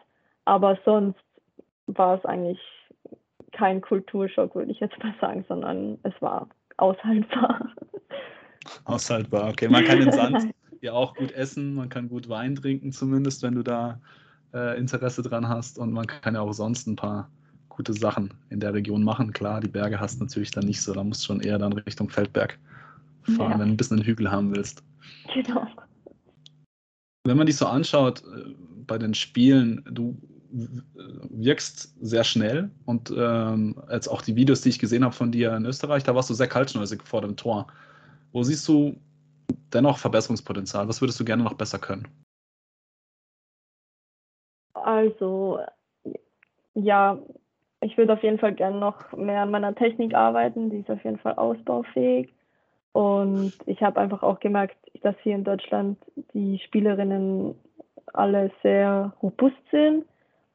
Aber 0.44 0.78
sonst 0.84 1.18
war 1.86 2.18
es 2.18 2.24
eigentlich 2.24 2.60
kein 3.52 3.80
Kulturschock, 3.80 4.54
würde 4.54 4.70
ich 4.70 4.80
jetzt 4.80 4.98
mal 5.02 5.14
sagen, 5.20 5.44
sondern 5.48 5.98
es 6.02 6.14
war 6.20 6.48
aushaltbar. 6.76 7.68
Aushaltbar, 8.84 9.48
okay. 9.48 9.68
Man 9.68 9.84
kann 9.84 10.00
den 10.00 10.12
Sand 10.12 10.50
ja 10.80 10.92
auch 10.92 11.14
gut 11.14 11.32
essen, 11.32 11.74
man 11.74 11.88
kann 11.88 12.08
gut 12.08 12.28
Wein 12.28 12.54
trinken, 12.54 12.92
zumindest, 12.92 13.42
wenn 13.42 13.54
du 13.54 13.62
da 13.62 14.00
äh, 14.52 14.78
Interesse 14.78 15.22
dran 15.22 15.48
hast. 15.48 15.78
Und 15.78 15.92
man 15.92 16.06
kann 16.06 16.34
ja 16.34 16.40
auch 16.40 16.52
sonst 16.52 16.86
ein 16.86 16.96
paar 16.96 17.30
gute 17.70 17.94
Sachen 17.94 18.34
in 18.50 18.60
der 18.60 18.74
Region 18.74 19.02
machen. 19.02 19.32
Klar, 19.32 19.60
die 19.60 19.68
Berge 19.68 19.98
hast 19.98 20.20
du 20.20 20.24
natürlich 20.24 20.50
dann 20.50 20.66
nicht 20.66 20.82
so, 20.82 20.92
da 20.92 21.02
musst 21.02 21.22
du 21.22 21.28
schon 21.28 21.40
eher 21.40 21.58
dann 21.58 21.72
Richtung 21.72 22.10
Feldberg 22.10 22.58
fahren, 23.36 23.52
ja. 23.52 23.58
wenn 23.58 23.68
du 23.68 23.74
ein 23.74 23.76
bisschen 23.78 23.98
einen 23.98 24.06
Hügel 24.06 24.30
haben 24.30 24.54
willst. 24.54 24.82
Genau. 25.32 25.66
Wenn 27.24 27.36
man 27.36 27.46
dich 27.46 27.56
so 27.56 27.66
anschaut 27.66 28.22
äh, 28.24 28.54
bei 28.86 28.98
den 28.98 29.14
Spielen, 29.14 29.82
du 29.90 30.16
wirkst 30.52 31.94
sehr 32.00 32.24
schnell 32.24 32.70
und 32.84 33.12
ähm, 33.16 33.76
jetzt 33.90 34.08
auch 34.08 34.22
die 34.22 34.34
Videos, 34.36 34.62
die 34.62 34.70
ich 34.70 34.78
gesehen 34.78 35.04
habe 35.04 35.14
von 35.14 35.30
dir 35.30 35.54
in 35.54 35.64
Österreich, 35.64 36.02
da 36.02 36.14
warst 36.14 36.28
du 36.28 36.34
sehr 36.34 36.48
kaltschnäusig 36.48 37.02
vor 37.04 37.20
dem 37.20 37.36
Tor. 37.36 37.68
Wo 38.32 38.42
siehst 38.42 38.66
du 38.66 38.96
dennoch 39.72 39.98
Verbesserungspotenzial? 39.98 40.88
Was 40.88 41.00
würdest 41.00 41.20
du 41.20 41.24
gerne 41.24 41.44
noch 41.44 41.54
besser 41.54 41.78
können? 41.78 42.08
Also, 44.74 45.60
ja, 46.74 47.18
ich 47.80 47.96
würde 47.96 48.12
auf 48.12 48.22
jeden 48.22 48.38
Fall 48.38 48.54
gerne 48.54 48.78
noch 48.78 49.12
mehr 49.12 49.42
an 49.42 49.50
meiner 49.50 49.74
Technik 49.74 50.14
arbeiten. 50.14 50.70
Die 50.70 50.78
ist 50.78 50.90
auf 50.90 51.02
jeden 51.04 51.18
Fall 51.18 51.34
ausbaufähig. 51.34 52.32
Und 52.92 53.52
ich 53.66 53.82
habe 53.82 54.00
einfach 54.00 54.22
auch 54.22 54.40
gemerkt, 54.40 54.76
dass 55.02 55.14
hier 55.22 55.36
in 55.36 55.44
Deutschland 55.44 55.96
die 56.34 56.58
Spielerinnen 56.58 57.54
alle 58.12 58.50
sehr 58.62 59.12
robust 59.22 59.56
sind 59.70 60.04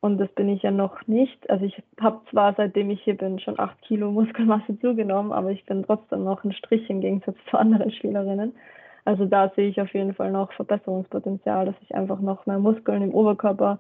und 0.06 0.20
das 0.20 0.30
bin 0.34 0.50
ich 0.50 0.62
ja 0.62 0.70
noch 0.70 1.08
nicht. 1.08 1.50
Also 1.50 1.66
ich 1.66 1.82
habe 2.00 2.22
zwar 2.30 2.54
seitdem 2.54 2.92
ich 2.92 3.02
hier 3.02 3.18
bin 3.18 3.40
schon 3.40 3.60
acht 3.60 3.82
Kilo 3.82 4.12
Muskelmasse 4.12 4.80
zugenommen, 4.80 5.32
aber 5.32 5.50
ich 5.50 5.66
bin 5.66 5.84
trotzdem 5.84 6.24
noch 6.24 6.44
ein 6.44 6.54
Strich 6.54 6.88
im 6.92 7.02
Gegensatz 7.02 7.38
zu 7.50 7.58
anderen 7.58 7.92
Spielerinnen. 7.92 8.54
Also 9.06 9.26
da 9.26 9.52
sehe 9.56 9.70
ich 9.70 9.82
auf 9.82 9.92
jeden 9.96 10.14
Fall 10.14 10.32
noch 10.32 10.52
Verbesserungspotenzial, 10.54 11.66
dass 11.66 11.76
ich 11.82 11.96
einfach 11.96 12.20
noch 12.20 12.46
mehr 12.46 12.60
Muskeln 12.60 13.02
im 13.02 13.16
Oberkörper 13.16 13.80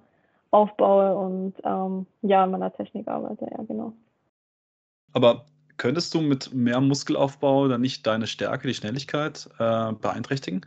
aufbaue 0.55 1.13
und 1.15 1.53
ähm, 1.63 2.07
ja, 2.21 2.43
an 2.43 2.51
meiner 2.51 2.71
Technik 2.71 3.07
arbeite, 3.07 3.45
ja 3.51 3.61
genau. 3.63 3.93
Aber 5.11 5.45
könntest 5.77 6.13
du 6.13 6.21
mit 6.21 6.53
mehr 6.53 6.79
Muskelaufbau 6.79 7.67
dann 7.67 7.81
nicht 7.81 8.07
deine 8.07 8.25
Stärke, 8.25 8.67
die 8.67 8.73
Schnelligkeit 8.73 9.49
äh, 9.59 9.91
beeinträchtigen? 9.91 10.65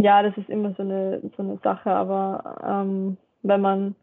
Ja, 0.00 0.22
das 0.22 0.36
ist 0.38 0.48
immer 0.48 0.74
so 0.74 0.82
eine, 0.82 1.20
so 1.36 1.42
eine 1.42 1.58
Sache, 1.62 1.90
aber 1.90 2.58
ähm, 2.66 3.18
wenn 3.42 3.60
man 3.60 3.94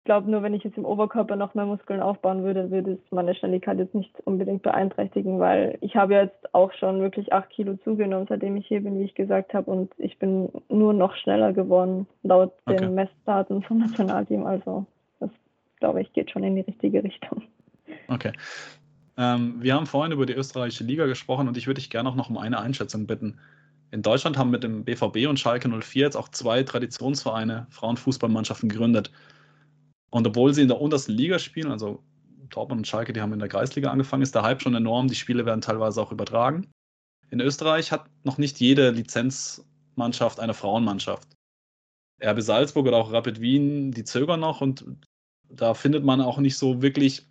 ich 0.00 0.04
glaube, 0.04 0.30
nur 0.30 0.42
wenn 0.42 0.54
ich 0.54 0.64
jetzt 0.64 0.78
im 0.78 0.86
Oberkörper 0.86 1.36
noch 1.36 1.54
mehr 1.54 1.66
Muskeln 1.66 2.00
aufbauen 2.00 2.42
würde, 2.42 2.70
würde 2.70 2.92
es 2.92 3.12
meine 3.12 3.34
Schnelligkeit 3.34 3.78
jetzt 3.78 3.94
nicht 3.94 4.18
unbedingt 4.24 4.62
beeinträchtigen, 4.62 5.38
weil 5.38 5.76
ich 5.82 5.94
habe 5.94 6.14
jetzt 6.14 6.54
auch 6.54 6.72
schon 6.72 7.02
wirklich 7.02 7.34
acht 7.34 7.50
Kilo 7.50 7.76
zugenommen, 7.84 8.24
seitdem 8.26 8.56
ich 8.56 8.66
hier 8.66 8.80
bin, 8.80 8.98
wie 8.98 9.04
ich 9.04 9.14
gesagt 9.14 9.52
habe, 9.52 9.70
und 9.70 9.92
ich 9.98 10.18
bin 10.18 10.48
nur 10.70 10.94
noch 10.94 11.14
schneller 11.16 11.52
geworden, 11.52 12.06
laut 12.22 12.54
okay. 12.64 12.78
den 12.78 12.94
Messdaten 12.94 13.62
vom 13.62 13.78
Nationalteam. 13.80 14.46
Also 14.46 14.86
das, 15.20 15.28
glaube 15.80 16.00
ich, 16.00 16.10
geht 16.14 16.30
schon 16.30 16.44
in 16.44 16.54
die 16.54 16.62
richtige 16.62 17.04
Richtung. 17.04 17.42
Okay. 18.08 18.32
Ähm, 19.18 19.56
wir 19.58 19.74
haben 19.74 19.84
vorhin 19.84 20.12
über 20.12 20.24
die 20.24 20.32
österreichische 20.32 20.84
Liga 20.84 21.04
gesprochen 21.04 21.46
und 21.46 21.58
ich 21.58 21.66
würde 21.66 21.78
dich 21.78 21.90
gerne 21.90 22.08
auch 22.08 22.16
noch 22.16 22.30
um 22.30 22.38
eine 22.38 22.58
Einschätzung 22.58 23.06
bitten. 23.06 23.38
In 23.90 24.00
Deutschland 24.00 24.38
haben 24.38 24.50
mit 24.50 24.64
dem 24.64 24.82
BVB 24.84 25.28
und 25.28 25.38
Schalke 25.38 25.68
04 25.68 26.04
jetzt 26.04 26.16
auch 26.16 26.30
zwei 26.30 26.62
Traditionsvereine 26.62 27.66
Frauenfußballmannschaften 27.68 28.70
gegründet. 28.70 29.10
Und 30.10 30.26
obwohl 30.26 30.52
sie 30.52 30.62
in 30.62 30.68
der 30.68 30.80
untersten 30.80 31.12
Liga 31.12 31.38
spielen, 31.38 31.70
also 31.70 32.02
Dortmund 32.48 32.80
und 32.80 32.86
Schalke, 32.86 33.12
die 33.12 33.20
haben 33.20 33.32
in 33.32 33.38
der 33.38 33.48
Kreisliga 33.48 33.90
angefangen, 33.90 34.22
ist 34.22 34.34
der 34.34 34.42
Hype 34.42 34.60
schon 34.60 34.74
enorm. 34.74 35.08
Die 35.08 35.14
Spiele 35.14 35.46
werden 35.46 35.60
teilweise 35.60 36.02
auch 36.02 36.12
übertragen. 36.12 36.70
In 37.30 37.40
Österreich 37.40 37.92
hat 37.92 38.06
noch 38.24 38.38
nicht 38.38 38.58
jede 38.58 38.90
Lizenzmannschaft 38.90 40.40
eine 40.40 40.54
Frauenmannschaft. 40.54 41.28
RB 42.22 42.42
Salzburg 42.42 42.86
oder 42.86 42.96
auch 42.96 43.12
Rapid 43.12 43.40
Wien, 43.40 43.92
die 43.92 44.04
zögern 44.04 44.40
noch 44.40 44.60
und 44.60 44.84
da 45.48 45.74
findet 45.74 46.04
man 46.04 46.20
auch 46.20 46.38
nicht 46.38 46.58
so 46.58 46.82
wirklich 46.82 47.26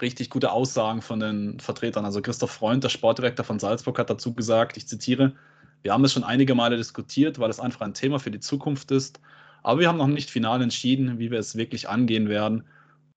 richtig 0.00 0.30
gute 0.30 0.52
Aussagen 0.52 1.02
von 1.02 1.20
den 1.20 1.60
Vertretern. 1.60 2.04
Also 2.04 2.22
Christoph 2.22 2.50
Freund, 2.50 2.82
der 2.82 2.88
Sportdirektor 2.88 3.44
von 3.44 3.58
Salzburg, 3.58 3.98
hat 3.98 4.10
dazu 4.10 4.34
gesagt, 4.34 4.76
ich 4.76 4.88
zitiere, 4.88 5.34
wir 5.82 5.92
haben 5.92 6.04
es 6.04 6.12
schon 6.12 6.24
einige 6.24 6.54
Male 6.54 6.76
diskutiert, 6.76 7.38
weil 7.38 7.50
es 7.50 7.60
einfach 7.60 7.82
ein 7.82 7.94
Thema 7.94 8.18
für 8.18 8.30
die 8.30 8.40
Zukunft 8.40 8.90
ist. 8.90 9.20
Aber 9.62 9.80
wir 9.80 9.88
haben 9.88 9.98
noch 9.98 10.08
nicht 10.08 10.30
final 10.30 10.62
entschieden, 10.62 11.18
wie 11.18 11.30
wir 11.30 11.38
es 11.38 11.56
wirklich 11.56 11.88
angehen 11.88 12.28
werden 12.28 12.64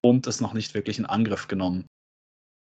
und 0.01 0.27
es 0.27 0.41
noch 0.41 0.53
nicht 0.53 0.73
wirklich 0.73 0.99
in 0.99 1.05
Angriff 1.05 1.47
genommen. 1.47 1.85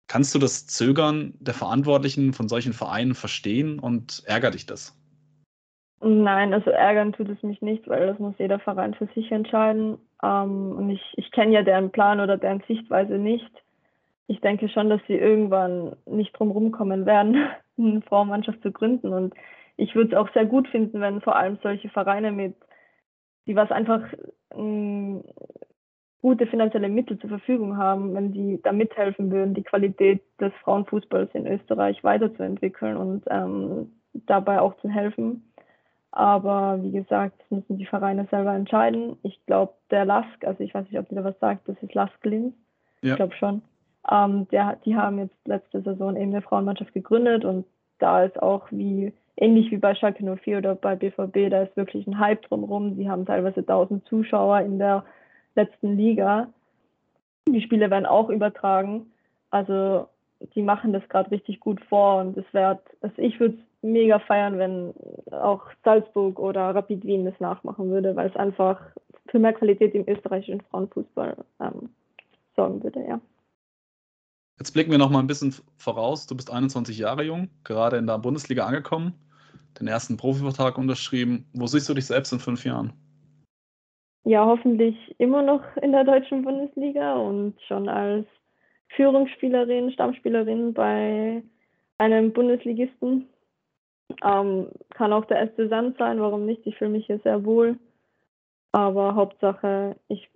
Kannst 0.09 0.35
du 0.35 0.39
das 0.39 0.67
Zögern 0.67 1.33
der 1.41 1.55
Verantwortlichen 1.55 2.35
von 2.35 2.49
solchen 2.49 2.75
Vereinen 2.75 3.15
verstehen 3.15 3.79
und 3.79 4.23
ärgert 4.27 4.55
dich 4.55 4.67
das? 4.67 4.99
Nein, 6.05 6.53
also 6.53 6.71
ärgern 6.71 7.13
tut 7.13 7.29
es 7.29 7.43
mich 7.43 7.63
nicht, 7.63 7.89
weil 7.89 8.09
das 8.09 8.19
muss 8.19 8.35
jeder 8.39 8.59
Verein 8.59 8.93
für 8.95 9.07
sich 9.15 9.31
entscheiden. 9.31 9.99
Ähm, 10.23 10.73
und 10.73 10.91
ich, 10.91 11.01
ich 11.17 11.31
kenne 11.31 11.53
ja 11.53 11.63
deren 11.63 11.93
Plan 11.93 12.21
oder 12.21 12.37
deren 12.37 12.63
Sichtweise 12.67 13.15
nicht. 13.15 13.51
Ich 14.27 14.41
denke 14.41 14.69
schon, 14.69 14.91
dass 14.91 15.01
sie 15.07 15.15
irgendwann 15.15 15.97
nicht 16.07 16.37
drum 16.37 16.51
rumkommen 16.51 17.07
werden, 17.07 17.49
eine 17.79 18.03
Frauenmannschaft 18.03 18.61
zu 18.63 18.73
gründen. 18.73 19.13
Und 19.13 19.33
ich 19.77 19.95
würde 19.95 20.11
es 20.11 20.17
auch 20.17 20.33
sehr 20.35 20.45
gut 20.45 20.69
finden, 20.69 21.01
wenn 21.01 21.21
vor 21.21 21.37
allem 21.37 21.59
solche 21.63 21.89
Vereine 21.89 22.33
mit 22.33 22.57
die 23.47 23.57
was 23.57 23.71
einfach 23.71 24.03
ähm, 24.55 25.25
gute 26.21 26.47
finanzielle 26.47 26.89
Mittel 26.89 27.19
zur 27.19 27.31
Verfügung 27.31 27.77
haben, 27.77 28.15
wenn 28.15 28.33
die 28.33 28.61
da 28.63 28.73
mithelfen 28.73 29.31
würden, 29.31 29.55
die 29.55 29.65
Qualität 29.65 30.23
des 30.41 30.53
Frauenfußballs 30.63 31.31
in 31.35 31.47
Österreich 31.47 32.03
weiterzuentwickeln 32.05 32.97
und 32.97 33.25
ähm, 33.29 33.93
dabei 34.13 34.61
auch 34.61 34.77
zu 34.79 34.89
helfen. 34.89 35.53
Aber 36.13 36.79
wie 36.83 36.93
gesagt, 36.93 37.41
das 37.41 37.51
müssen 37.51 37.79
die 37.79 37.87
Vereine 37.87 38.29
selber 38.31 38.55
entscheiden. 38.55 39.17
Ich 39.23 39.45
glaube, 39.47 39.73
der 39.91 40.05
Lask, 40.05 40.45
also 40.45 40.63
ich 40.63 40.75
weiß 40.75 40.85
nicht, 40.85 40.99
ob 40.99 41.09
dir 41.09 41.17
da 41.17 41.25
was 41.25 41.39
sagt, 41.41 41.69
das 41.69 41.77
ist 41.83 41.95
Lask 41.95 42.25
Linz. 42.25 42.55
Ja. 43.01 43.11
Ich 43.11 43.17
glaube 43.17 43.35
schon. 43.35 43.63
Ähm, 44.11 44.47
der, 44.49 44.77
die 44.85 44.95
haben 44.95 45.19
jetzt 45.19 45.37
letzte 45.47 45.81
Saison 45.81 46.17
eben 46.17 46.33
eine 46.33 46.43
Frauenmannschaft 46.43 46.93
gegründet 46.93 47.45
und 47.45 47.65
da 47.99 48.25
ist 48.25 48.41
auch 48.41 48.67
wie 48.71 49.13
ähnlich 49.37 49.71
wie 49.71 49.79
bei 49.79 49.95
Schalke 49.95 50.25
04 50.25 50.59
oder 50.59 50.75
bei 50.75 50.97
BVB, 50.97 51.51
da 51.51 51.63
ist 51.63 51.77
wirklich 51.77 52.07
ein 52.07 52.19
Hype 52.19 52.43
drumherum. 52.43 52.97
Sie 52.97 53.09
haben 53.09 53.27
teilweise 53.27 53.61
1000 53.61 54.07
Zuschauer 54.07 54.61
in 54.61 54.79
der 54.79 55.05
letzten 55.55 55.97
Liga. 55.97 56.49
Die 57.49 57.63
Spiele 57.63 57.91
werden 57.91 58.07
auch 58.07 58.29
übertragen. 58.29 59.13
Also 59.51 60.07
die 60.55 60.63
machen 60.63 60.93
das 60.93 61.09
gerade 61.09 61.31
richtig 61.31 61.61
gut 61.61 61.81
vor 61.85 62.21
und 62.21 62.37
es 62.37 62.45
wird, 62.53 62.81
also 63.01 63.15
ich 63.19 63.39
würde 63.39 63.55
es 63.55 63.61
mega 63.83 64.19
feiern, 64.19 64.59
wenn 64.59 64.93
auch 65.31 65.63
Salzburg 65.85 66.39
oder 66.39 66.75
Rapid 66.75 67.05
Wien 67.05 67.25
das 67.25 67.39
nachmachen 67.41 67.91
würde, 67.91 68.17
weil 68.17 68.29
es 68.29 68.37
einfach 68.37 68.81
für 69.29 69.39
mehr 69.39 69.53
Qualität 69.53 69.95
im 69.95 70.09
österreichischen 70.09 70.61
Frauenfußball 70.63 71.37
ähm, 71.61 71.91
sorgen 72.57 72.83
würde, 72.83 73.05
ja. 73.07 73.21
Jetzt 74.63 74.75
blicken 74.75 74.93
wir 74.93 74.99
noch 74.99 75.11
mal 75.11 75.19
ein 75.19 75.27
bisschen 75.27 75.53
voraus. 75.77 76.29
Du 76.29 76.37
bist 76.37 76.49
21 76.49 76.97
Jahre 76.97 77.25
jung, 77.25 77.49
gerade 77.65 77.97
in 77.97 78.07
der 78.07 78.19
Bundesliga 78.19 78.65
angekommen, 78.65 79.13
den 79.81 79.89
ersten 79.89 80.17
Profivertrag 80.17 80.79
unterschrieben. 80.79 81.49
Wo 81.53 81.67
siehst 81.67 81.89
du 81.89 81.95
dich 81.95 82.07
selbst 82.07 82.33
in 82.33 82.39
fünf 82.39 82.65
Jahren? 82.65 82.93
ja, 84.23 84.47
hoffentlich 84.47 84.97
immer 85.19 85.43
noch 85.43 85.65
in 85.79 85.91
der 85.91 86.05
deutschen 86.05 86.43
Bundesliga 86.43 87.15
und 87.15 87.61
schon 87.63 87.89
als 87.89 88.25
Führungsspielerin, 88.91 89.91
Stammspielerin 89.91 90.73
bei 90.73 91.43
einem 91.99 92.33
Bundesligisten. 92.33 93.27
Ähm, 94.23 94.69
kann 94.91 95.13
auch 95.13 95.25
der 95.25 95.49
SC 95.49 95.69
Sand 95.69 95.99
sein, 95.99 96.21
warum 96.21 96.47
nicht? 96.47 96.65
Ich 96.69 96.77
fühle 96.77 96.93
mich 96.93 97.07
hier 97.07 97.19
sehr 97.25 97.45
wohl. 97.45 97.81
Aber 98.71 99.17
Hauptsache, 99.17 99.97
ich 100.07 100.31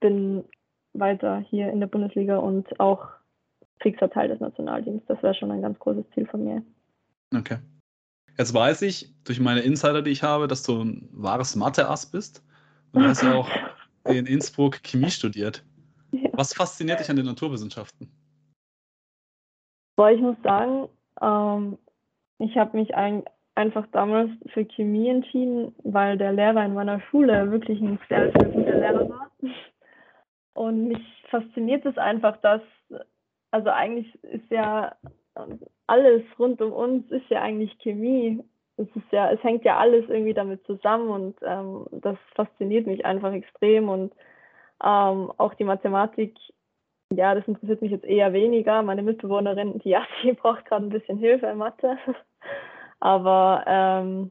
bin 0.00 0.44
weiter 0.92 1.38
hier 1.48 1.72
in 1.72 1.80
der 1.80 1.86
Bundesliga 1.86 2.36
und 2.36 2.78
auch 2.80 3.19
fixer 3.80 4.10
Teil 4.10 4.28
des 4.28 4.40
Nationalteams. 4.40 5.02
Das 5.06 5.22
wäre 5.22 5.34
schon 5.34 5.50
ein 5.50 5.62
ganz 5.62 5.78
großes 5.78 6.04
Ziel 6.14 6.26
von 6.26 6.44
mir. 6.44 6.62
Okay. 7.34 7.58
Jetzt 8.38 8.54
weiß 8.54 8.82
ich 8.82 9.12
durch 9.24 9.40
meine 9.40 9.60
Insider, 9.60 10.02
die 10.02 10.10
ich 10.10 10.22
habe, 10.22 10.48
dass 10.48 10.62
du 10.62 10.82
ein 10.82 11.08
wahres 11.12 11.56
Mathe-Ass 11.56 12.10
bist. 12.10 12.44
Und 12.92 13.02
du 13.02 13.08
hast 13.08 13.22
ja 13.22 13.34
auch 13.34 13.48
in 14.04 14.26
Innsbruck 14.26 14.82
Chemie 14.82 15.10
studiert. 15.10 15.64
Ja. 16.12 16.30
Was 16.32 16.54
fasziniert 16.54 17.00
dich 17.00 17.10
an 17.10 17.16
den 17.16 17.26
Naturwissenschaften? 17.26 18.08
Boah, 19.96 20.10
ich 20.10 20.20
muss 20.20 20.36
sagen, 20.42 20.88
ähm, 21.20 21.78
ich 22.38 22.56
habe 22.56 22.76
mich 22.76 22.94
ein, 22.94 23.22
einfach 23.54 23.86
damals 23.92 24.30
für 24.52 24.64
Chemie 24.64 25.10
entschieden, 25.10 25.74
weil 25.84 26.16
der 26.16 26.32
Lehrer 26.32 26.64
in 26.64 26.74
meiner 26.74 27.00
Schule 27.02 27.50
wirklich 27.50 27.80
ein 27.80 27.98
sehr, 28.08 28.32
sehr 28.32 28.48
guter 28.48 28.78
Lehrer 28.78 29.08
war. 29.08 29.30
Und 30.54 30.88
mich 30.88 31.02
fasziniert 31.30 31.84
es 31.84 31.96
einfach, 31.98 32.38
dass, 32.38 32.62
also 33.50 33.70
eigentlich 33.70 34.22
ist 34.24 34.50
ja 34.50 34.96
alles 35.86 36.22
rund 36.38 36.60
um 36.60 36.72
uns 36.72 37.10
ist 37.10 37.28
ja 37.30 37.42
eigentlich 37.42 37.78
Chemie. 37.78 38.42
Es 38.76 38.86
ist 38.94 39.10
ja, 39.10 39.30
es 39.30 39.42
hängt 39.42 39.64
ja 39.64 39.78
alles 39.78 40.08
irgendwie 40.08 40.34
damit 40.34 40.64
zusammen 40.64 41.08
und 41.08 41.36
ähm, 41.42 41.86
das 41.90 42.16
fasziniert 42.34 42.86
mich 42.86 43.04
einfach 43.04 43.32
extrem 43.32 43.88
und 43.88 44.12
ähm, 44.82 45.32
auch 45.36 45.54
die 45.54 45.64
Mathematik, 45.64 46.36
ja, 47.12 47.34
das 47.34 47.46
interessiert 47.46 47.82
mich 47.82 47.90
jetzt 47.90 48.04
eher 48.04 48.32
weniger. 48.32 48.82
Meine 48.82 49.02
Mitbewohnerin, 49.02 49.78
die 49.80 49.90
ja, 49.90 50.06
braucht 50.40 50.64
gerade 50.64 50.86
ein 50.86 50.90
bisschen 50.90 51.18
Hilfe 51.18 51.46
in 51.46 51.58
Mathe. 51.58 51.98
Aber 53.00 53.64
ähm, 53.66 54.30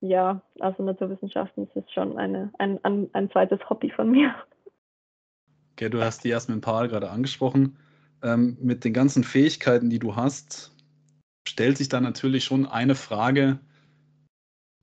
ja, 0.00 0.40
also 0.58 0.82
Naturwissenschaften 0.82 1.68
ist 1.74 1.92
schon 1.92 2.18
eine, 2.18 2.52
ein, 2.58 2.82
ein, 2.84 3.08
ein 3.12 3.30
zweites 3.30 3.60
Hobby 3.70 3.90
von 3.90 4.10
mir. 4.10 4.34
Okay, 5.72 5.88
du 5.88 6.02
hast 6.02 6.24
die 6.24 6.28
Jasmin 6.28 6.60
Pahl 6.60 6.88
gerade 6.88 7.10
angesprochen. 7.10 7.78
Ähm, 8.22 8.56
mit 8.60 8.84
den 8.84 8.92
ganzen 8.92 9.24
Fähigkeiten, 9.24 9.90
die 9.90 9.98
du 9.98 10.14
hast, 10.14 10.72
stellt 11.48 11.78
sich 11.78 11.88
da 11.88 12.00
natürlich 12.00 12.44
schon 12.44 12.66
eine 12.66 12.94
Frage. 12.94 13.58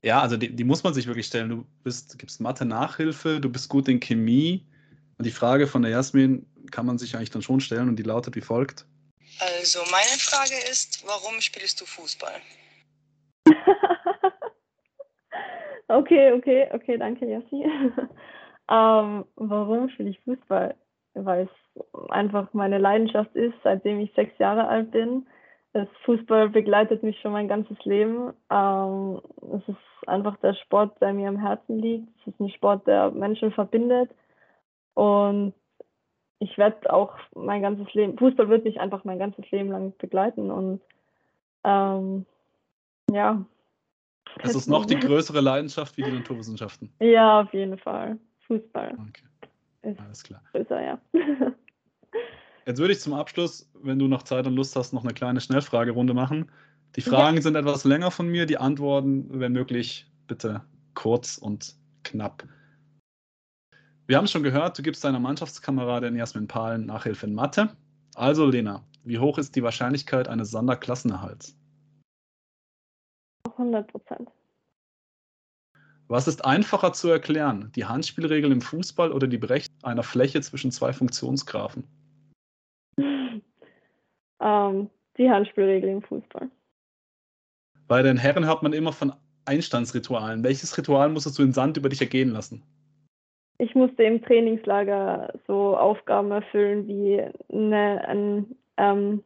Ja, 0.02 0.20
also 0.20 0.36
die, 0.36 0.54
die 0.54 0.64
muss 0.64 0.82
man 0.82 0.94
sich 0.94 1.06
wirklich 1.06 1.26
stellen. 1.26 1.48
Du 1.48 1.66
bist, 1.82 2.18
gibst 2.18 2.40
Mathe-Nachhilfe, 2.40 3.40
du 3.40 3.50
bist 3.50 3.68
gut 3.68 3.88
in 3.88 4.00
Chemie. 4.00 4.66
Und 5.18 5.26
die 5.26 5.30
Frage 5.30 5.66
von 5.66 5.82
der 5.82 5.90
Jasmin 5.90 6.46
kann 6.70 6.86
man 6.86 6.98
sich 6.98 7.14
eigentlich 7.14 7.30
dann 7.30 7.42
schon 7.42 7.60
stellen 7.60 7.88
und 7.88 7.96
die 7.96 8.02
lautet 8.02 8.36
wie 8.36 8.40
folgt. 8.40 8.86
Also 9.38 9.80
meine 9.90 10.18
Frage 10.18 10.54
ist, 10.70 11.06
warum 11.06 11.40
spielst 11.40 11.80
du 11.80 11.86
Fußball? 11.86 12.40
okay, 15.88 16.32
okay, 16.32 16.68
okay, 16.72 16.98
danke, 16.98 17.26
Jassi. 17.26 17.64
ähm, 18.70 19.24
warum 19.36 19.88
spiele 19.90 20.10
ich 20.10 20.20
Fußball? 20.20 20.74
Weil 21.14 21.48
es 21.48 22.10
einfach 22.10 22.52
meine 22.52 22.78
Leidenschaft 22.78 23.34
ist, 23.34 23.54
seitdem 23.62 24.00
ich 24.00 24.12
sechs 24.14 24.36
Jahre 24.38 24.68
alt 24.68 24.90
bin. 24.90 25.26
Das 25.72 25.88
Fußball 26.04 26.48
begleitet 26.48 27.02
mich 27.02 27.20
schon 27.20 27.32
mein 27.32 27.48
ganzes 27.48 27.78
Leben. 27.84 28.32
Ähm, 28.50 29.20
es 29.54 29.68
ist 29.68 30.08
einfach 30.08 30.36
der 30.38 30.54
Sport, 30.54 31.00
der 31.00 31.12
mir 31.12 31.28
am 31.28 31.38
Herzen 31.38 31.78
liegt. 31.78 32.08
Es 32.20 32.32
ist 32.32 32.40
ein 32.40 32.50
Sport, 32.50 32.86
der 32.86 33.10
Menschen 33.10 33.52
verbindet. 33.52 34.10
Und 34.94 35.54
ich 36.40 36.56
werde 36.58 36.92
auch 36.92 37.14
mein 37.34 37.62
ganzes 37.62 37.92
Leben, 37.94 38.18
Fußball 38.18 38.48
wird 38.48 38.64
mich 38.64 38.80
einfach 38.80 39.04
mein 39.04 39.18
ganzes 39.18 39.48
Leben 39.50 39.70
lang 39.70 39.92
begleiten. 39.98 40.50
Und 40.50 40.80
ähm, 41.64 42.26
ja. 43.10 43.44
Es 44.42 44.54
ist 44.54 44.68
noch 44.68 44.86
die 44.86 44.98
größere 44.98 45.40
Leidenschaft 45.40 45.96
wie 45.96 46.02
die 46.02 46.12
Naturwissenschaften. 46.12 46.92
Ja, 47.00 47.42
auf 47.42 47.52
jeden 47.52 47.78
Fall. 47.78 48.18
Fußball. 48.46 48.96
Okay. 49.08 49.29
Ist 49.82 50.00
Alles 50.00 50.22
klar. 50.22 50.42
Größer, 50.52 50.82
ja. 50.82 51.00
Jetzt 52.66 52.78
würde 52.78 52.92
ich 52.92 53.00
zum 53.00 53.14
Abschluss, 53.14 53.70
wenn 53.74 53.98
du 53.98 54.06
noch 54.06 54.22
Zeit 54.22 54.46
und 54.46 54.54
Lust 54.54 54.76
hast, 54.76 54.92
noch 54.92 55.04
eine 55.04 55.14
kleine 55.14 55.40
Schnellfragerunde 55.40 56.14
machen. 56.14 56.50
Die 56.96 57.00
Fragen 57.00 57.36
ja. 57.36 57.42
sind 57.42 57.56
etwas 57.56 57.84
länger 57.84 58.10
von 58.10 58.28
mir, 58.28 58.46
die 58.46 58.58
Antworten, 58.58 59.26
wenn 59.40 59.52
möglich, 59.52 60.10
bitte 60.26 60.62
kurz 60.94 61.38
und 61.38 61.74
knapp. 62.04 62.44
Wir 64.06 64.16
haben 64.16 64.26
schon 64.26 64.42
gehört, 64.42 64.76
du 64.76 64.82
gibst 64.82 65.04
deiner 65.04 65.20
Mannschaftskameradin 65.20 66.16
Jasmin 66.16 66.48
Pahlen 66.48 66.86
Nachhilfe 66.86 67.26
in 67.26 67.34
Mathe. 67.34 67.70
Also, 68.16 68.46
Lena, 68.46 68.84
wie 69.04 69.18
hoch 69.18 69.38
ist 69.38 69.54
die 69.54 69.62
Wahrscheinlichkeit 69.62 70.28
eines 70.28 70.50
Sonderklassenerhalts? 70.50 71.56
100 73.44 73.86
Prozent. 73.86 74.28
Was 76.08 76.26
ist 76.26 76.44
einfacher 76.44 76.92
zu 76.92 77.08
erklären? 77.08 77.70
Die 77.76 77.84
Handspielregel 77.84 78.50
im 78.50 78.60
Fußball 78.60 79.12
oder 79.12 79.28
die 79.28 79.38
Berechnung 79.38 79.69
einer 79.82 80.02
Fläche 80.02 80.40
zwischen 80.40 80.70
zwei 80.70 80.92
Funktionsgraphen? 80.92 81.84
ähm, 84.40 84.90
die 85.16 85.30
Handspielregel 85.30 85.90
im 85.90 86.02
Fußball. 86.02 86.50
Bei 87.86 88.02
den 88.02 88.16
Herren 88.16 88.46
hört 88.46 88.62
man 88.62 88.72
immer 88.72 88.92
von 88.92 89.12
Einstandsritualen. 89.44 90.44
Welches 90.44 90.76
Ritual 90.76 91.08
musstest 91.08 91.38
du 91.38 91.42
in 91.42 91.52
Sand 91.52 91.76
über 91.76 91.88
dich 91.88 92.00
ergehen 92.00 92.30
lassen? 92.30 92.62
Ich 93.58 93.74
musste 93.74 94.04
im 94.04 94.22
Trainingslager 94.22 95.34
so 95.46 95.76
Aufgaben 95.76 96.30
erfüllen 96.30 96.86
wie 96.86 97.22
eine, 97.52 98.08
ein, 98.08 98.56
ähm, 98.78 99.24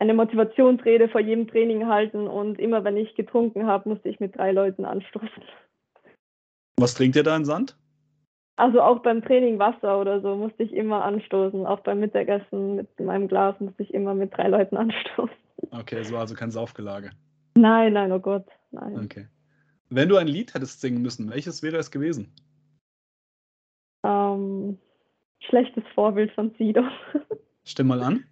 eine 0.00 0.14
Motivationsrede 0.14 1.08
vor 1.08 1.20
jedem 1.20 1.46
Training 1.46 1.86
halten 1.86 2.26
und 2.26 2.58
immer 2.58 2.82
wenn 2.82 2.96
ich 2.96 3.14
getrunken 3.14 3.66
habe, 3.66 3.88
musste 3.88 4.08
ich 4.08 4.18
mit 4.18 4.36
drei 4.36 4.50
Leuten 4.50 4.84
anstoßen. 4.84 5.44
Was 6.78 6.94
trinkt 6.94 7.14
ihr 7.14 7.22
da 7.22 7.36
in 7.36 7.44
Sand? 7.44 7.76
Also 8.60 8.82
auch 8.82 8.98
beim 9.00 9.24
Training 9.24 9.58
Wasser 9.58 9.98
oder 9.98 10.20
so 10.20 10.36
musste 10.36 10.64
ich 10.64 10.74
immer 10.74 11.02
anstoßen. 11.02 11.64
Auch 11.64 11.80
beim 11.80 11.98
Mittagessen 11.98 12.76
mit 12.76 13.00
meinem 13.00 13.26
Glas 13.26 13.58
musste 13.58 13.82
ich 13.82 13.94
immer 13.94 14.12
mit 14.12 14.36
drei 14.36 14.48
Leuten 14.48 14.76
anstoßen. 14.76 15.34
Okay, 15.70 16.02
so 16.02 16.18
also 16.18 16.34
kein 16.34 16.50
Saufgelage. 16.50 17.10
Nein, 17.56 17.94
nein, 17.94 18.12
oh 18.12 18.20
Gott, 18.20 18.44
nein. 18.70 18.98
Okay. 19.02 19.26
Wenn 19.88 20.10
du 20.10 20.18
ein 20.18 20.26
Lied 20.26 20.52
hättest 20.52 20.82
singen 20.82 21.00
müssen, 21.00 21.30
welches 21.30 21.62
wäre 21.62 21.78
es 21.78 21.90
gewesen? 21.90 22.34
Ähm, 24.04 24.78
schlechtes 25.40 25.84
Vorbild 25.94 26.30
von 26.32 26.54
Sido. 26.58 26.82
Stimm 27.64 27.86
mal 27.86 28.02
an. 28.02 28.24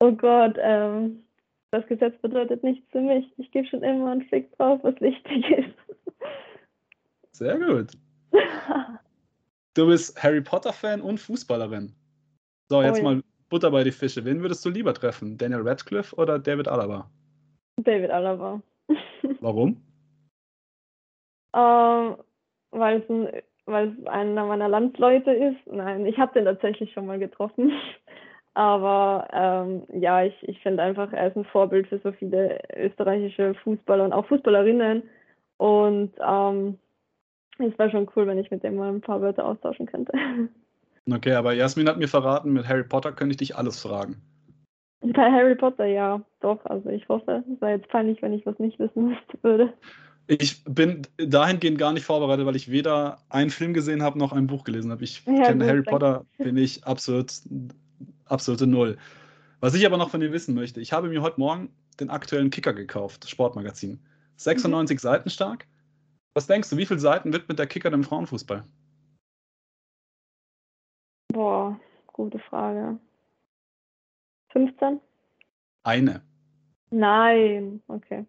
Oh 0.00 0.10
Gott, 0.10 0.56
ähm, 0.60 1.22
das 1.70 1.86
Gesetz 1.86 2.20
bedeutet 2.22 2.64
nichts 2.64 2.90
für 2.90 3.02
mich. 3.02 3.32
Ich 3.38 3.52
gebe 3.52 3.68
schon 3.68 3.84
immer 3.84 4.10
einen 4.10 4.22
Fick 4.22 4.50
drauf, 4.56 4.80
was 4.82 5.00
wichtig 5.00 5.48
ist. 5.48 6.26
Sehr 7.30 7.56
gut. 7.56 7.92
Du 9.74 9.86
bist 9.86 10.20
Harry 10.22 10.40
Potter-Fan 10.40 11.00
und 11.00 11.18
Fußballerin. 11.18 11.92
So, 12.68 12.82
jetzt 12.82 13.00
oh, 13.00 13.04
mal 13.04 13.22
Butter 13.48 13.70
bei 13.70 13.84
die 13.84 13.92
Fische. 13.92 14.24
Wen 14.24 14.42
würdest 14.42 14.64
du 14.64 14.70
lieber 14.70 14.92
treffen? 14.92 15.38
Daniel 15.38 15.62
Radcliffe 15.62 16.14
oder 16.16 16.38
David 16.38 16.68
Alaba? 16.68 17.08
David 17.76 18.10
Alaba. 18.10 18.60
Warum? 19.40 19.80
Ähm, 21.54 22.16
weil 22.70 23.00
es 23.00 23.08
ein 23.08 23.42
weil 23.68 23.88
es 23.88 24.06
einer 24.06 24.46
meiner 24.46 24.68
Landsleute 24.68 25.30
ist. 25.30 25.66
Nein, 25.66 26.06
ich 26.06 26.18
habe 26.18 26.32
den 26.32 26.46
tatsächlich 26.46 26.92
schon 26.92 27.06
mal 27.06 27.18
getroffen. 27.18 27.72
Aber 28.54 29.28
ähm, 29.32 29.82
ja, 30.00 30.24
ich, 30.24 30.34
ich 30.48 30.58
finde 30.62 30.82
einfach, 30.82 31.12
er 31.12 31.28
ist 31.28 31.36
ein 31.36 31.44
Vorbild 31.44 31.86
für 31.86 32.00
so 32.00 32.10
viele 32.12 32.58
österreichische 32.74 33.54
Fußballer 33.62 34.04
und 34.04 34.12
auch 34.12 34.26
Fußballerinnen. 34.26 35.02
Und 35.58 36.12
ähm, 36.26 36.78
es 37.58 37.78
wäre 37.78 37.90
schon 37.90 38.08
cool, 38.14 38.26
wenn 38.26 38.38
ich 38.38 38.50
mit 38.50 38.62
dem 38.62 38.76
mal 38.76 38.88
ein 38.88 39.00
paar 39.00 39.20
Wörter 39.20 39.44
austauschen 39.44 39.86
könnte. 39.86 40.12
Okay, 41.10 41.32
aber 41.32 41.54
Jasmin 41.54 41.88
hat 41.88 41.96
mir 41.96 42.06
verraten, 42.06 42.52
mit 42.52 42.68
Harry 42.68 42.84
Potter 42.84 43.12
könnte 43.12 43.30
ich 43.30 43.38
dich 43.38 43.56
alles 43.56 43.80
fragen. 43.80 44.20
Bei 45.00 45.30
Harry 45.30 45.54
Potter, 45.54 45.86
ja, 45.86 46.22
doch. 46.40 46.64
Also 46.66 46.90
ich 46.90 47.08
hoffe, 47.08 47.44
es 47.50 47.60
wäre 47.62 47.78
jetzt 47.78 47.88
peinlich, 47.88 48.20
wenn 48.20 48.32
ich 48.34 48.44
was 48.44 48.58
nicht 48.58 48.78
wissen 48.78 49.16
würde. 49.42 49.72
Ich 50.26 50.62
bin 50.64 51.06
dahingehend 51.16 51.78
gar 51.78 51.94
nicht 51.94 52.04
vorbereitet, 52.04 52.44
weil 52.44 52.56
ich 52.56 52.70
weder 52.70 53.18
einen 53.30 53.48
Film 53.48 53.72
gesehen 53.72 54.02
habe 54.02 54.18
noch 54.18 54.32
ein 54.32 54.46
Buch 54.48 54.64
gelesen 54.64 54.90
habe. 54.90 55.02
Ich 55.02 55.24
ja, 55.24 55.44
kenne 55.44 55.66
Harry 55.66 55.82
Potter, 55.82 56.26
bin 56.36 56.58
ich 56.58 56.84
absolut, 56.84 57.32
absolute 58.26 58.66
Null. 58.66 58.98
Was 59.60 59.74
ich 59.74 59.86
aber 59.86 59.96
noch 59.96 60.10
von 60.10 60.20
dir 60.20 60.32
wissen 60.32 60.54
möchte, 60.54 60.80
ich 60.82 60.92
habe 60.92 61.08
mir 61.08 61.22
heute 61.22 61.40
Morgen 61.40 61.70
den 61.98 62.10
aktuellen 62.10 62.50
Kicker 62.50 62.74
gekauft, 62.74 63.28
Sportmagazin. 63.28 64.00
96 64.36 64.96
mhm. 64.96 64.98
Seiten 64.98 65.30
stark. 65.30 65.66
Was 66.38 66.46
denkst 66.46 66.70
du, 66.70 66.76
wie 66.76 66.86
viele 66.86 67.00
Seiten 67.00 67.32
widmet 67.32 67.58
der 67.58 67.66
Kicker 67.66 67.90
dem 67.90 68.04
Frauenfußball? 68.04 68.62
Boah, 71.32 71.80
gute 72.12 72.38
Frage. 72.38 72.96
15? 74.52 75.00
Eine. 75.82 76.22
Nein, 76.90 77.82
okay. 77.88 78.24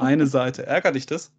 Eine 0.00 0.24
Seite. 0.36 0.64
Ärgert 0.64 0.94
dich 0.94 1.04
das? 1.04 1.30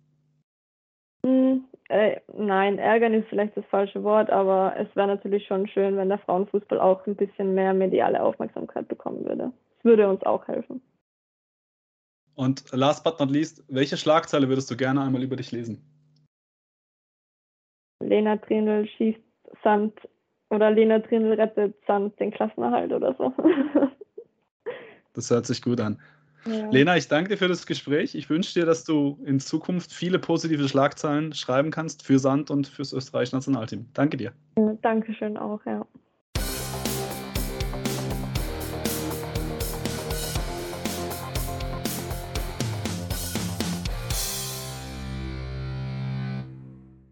Hm, 1.26 1.66
äh, 1.90 2.18
nein, 2.32 2.78
ärgern 2.78 3.16
ist 3.16 3.30
vielleicht 3.30 3.58
das 3.58 3.66
falsche 3.66 4.04
Wort, 4.04 4.30
aber 4.30 4.76
es 4.78 4.96
wäre 4.96 5.08
natürlich 5.08 5.48
schon 5.48 5.68
schön, 5.68 5.98
wenn 5.98 6.10
der 6.10 6.20
Frauenfußball 6.20 6.80
auch 6.80 7.08
ein 7.08 7.16
bisschen 7.16 7.56
mehr 7.56 7.74
mediale 7.74 8.22
Aufmerksamkeit 8.22 8.88
bekommen 8.88 9.26
würde. 9.26 9.52
Es 9.80 9.84
würde 9.84 10.08
uns 10.08 10.22
auch 10.22 10.48
helfen. 10.48 10.80
Und 12.38 12.72
last 12.72 13.04
but 13.04 13.20
not 13.20 13.32
least, 13.32 13.64
welche 13.68 13.98
Schlagzeile 13.98 14.48
würdest 14.48 14.70
du 14.70 14.78
gerne 14.78 15.02
einmal 15.02 15.24
über 15.24 15.36
dich 15.36 15.52
lesen? 15.52 15.82
Lena 18.00 18.38
Trindl 18.38 18.88
schießt 18.88 19.20
Sand 19.64 19.94
oder 20.52 20.70
Lena 20.70 21.00
Trindl 21.00 21.34
rettet 21.34 21.76
Sand 21.88 22.20
den 22.20 22.30
Klassenerhalt 22.30 22.94
oder 22.94 23.16
so. 23.16 23.34
das 25.14 25.32
hört 25.32 25.48
sich 25.48 25.64
gut 25.64 25.82
an. 25.82 26.00
Ja. 26.46 26.70
Lena, 26.70 26.96
ich 26.96 27.08
danke 27.08 27.32
dir 27.32 27.38
für 27.38 27.48
das 27.48 27.66
Gespräch. 27.66 28.14
Ich 28.14 28.30
wünsche 28.30 28.54
dir, 28.54 28.68
dass 28.68 28.84
du 28.84 29.18
in 29.26 29.40
Zukunft 29.40 29.92
viele 29.92 30.20
positive 30.20 30.70
Schlagzeilen 30.70 31.34
schreiben 31.34 31.72
kannst 31.72 32.04
für 32.04 32.20
Sand 32.20 32.52
und 32.52 32.68
fürs 32.68 32.94
österreichische 32.94 33.36
Nationalteam. 33.36 33.88
Danke 33.96 34.16
dir. 34.16 34.32
Ja, 34.60 34.78
Dankeschön 34.84 35.38
auch, 35.38 35.66
ja. 35.66 35.88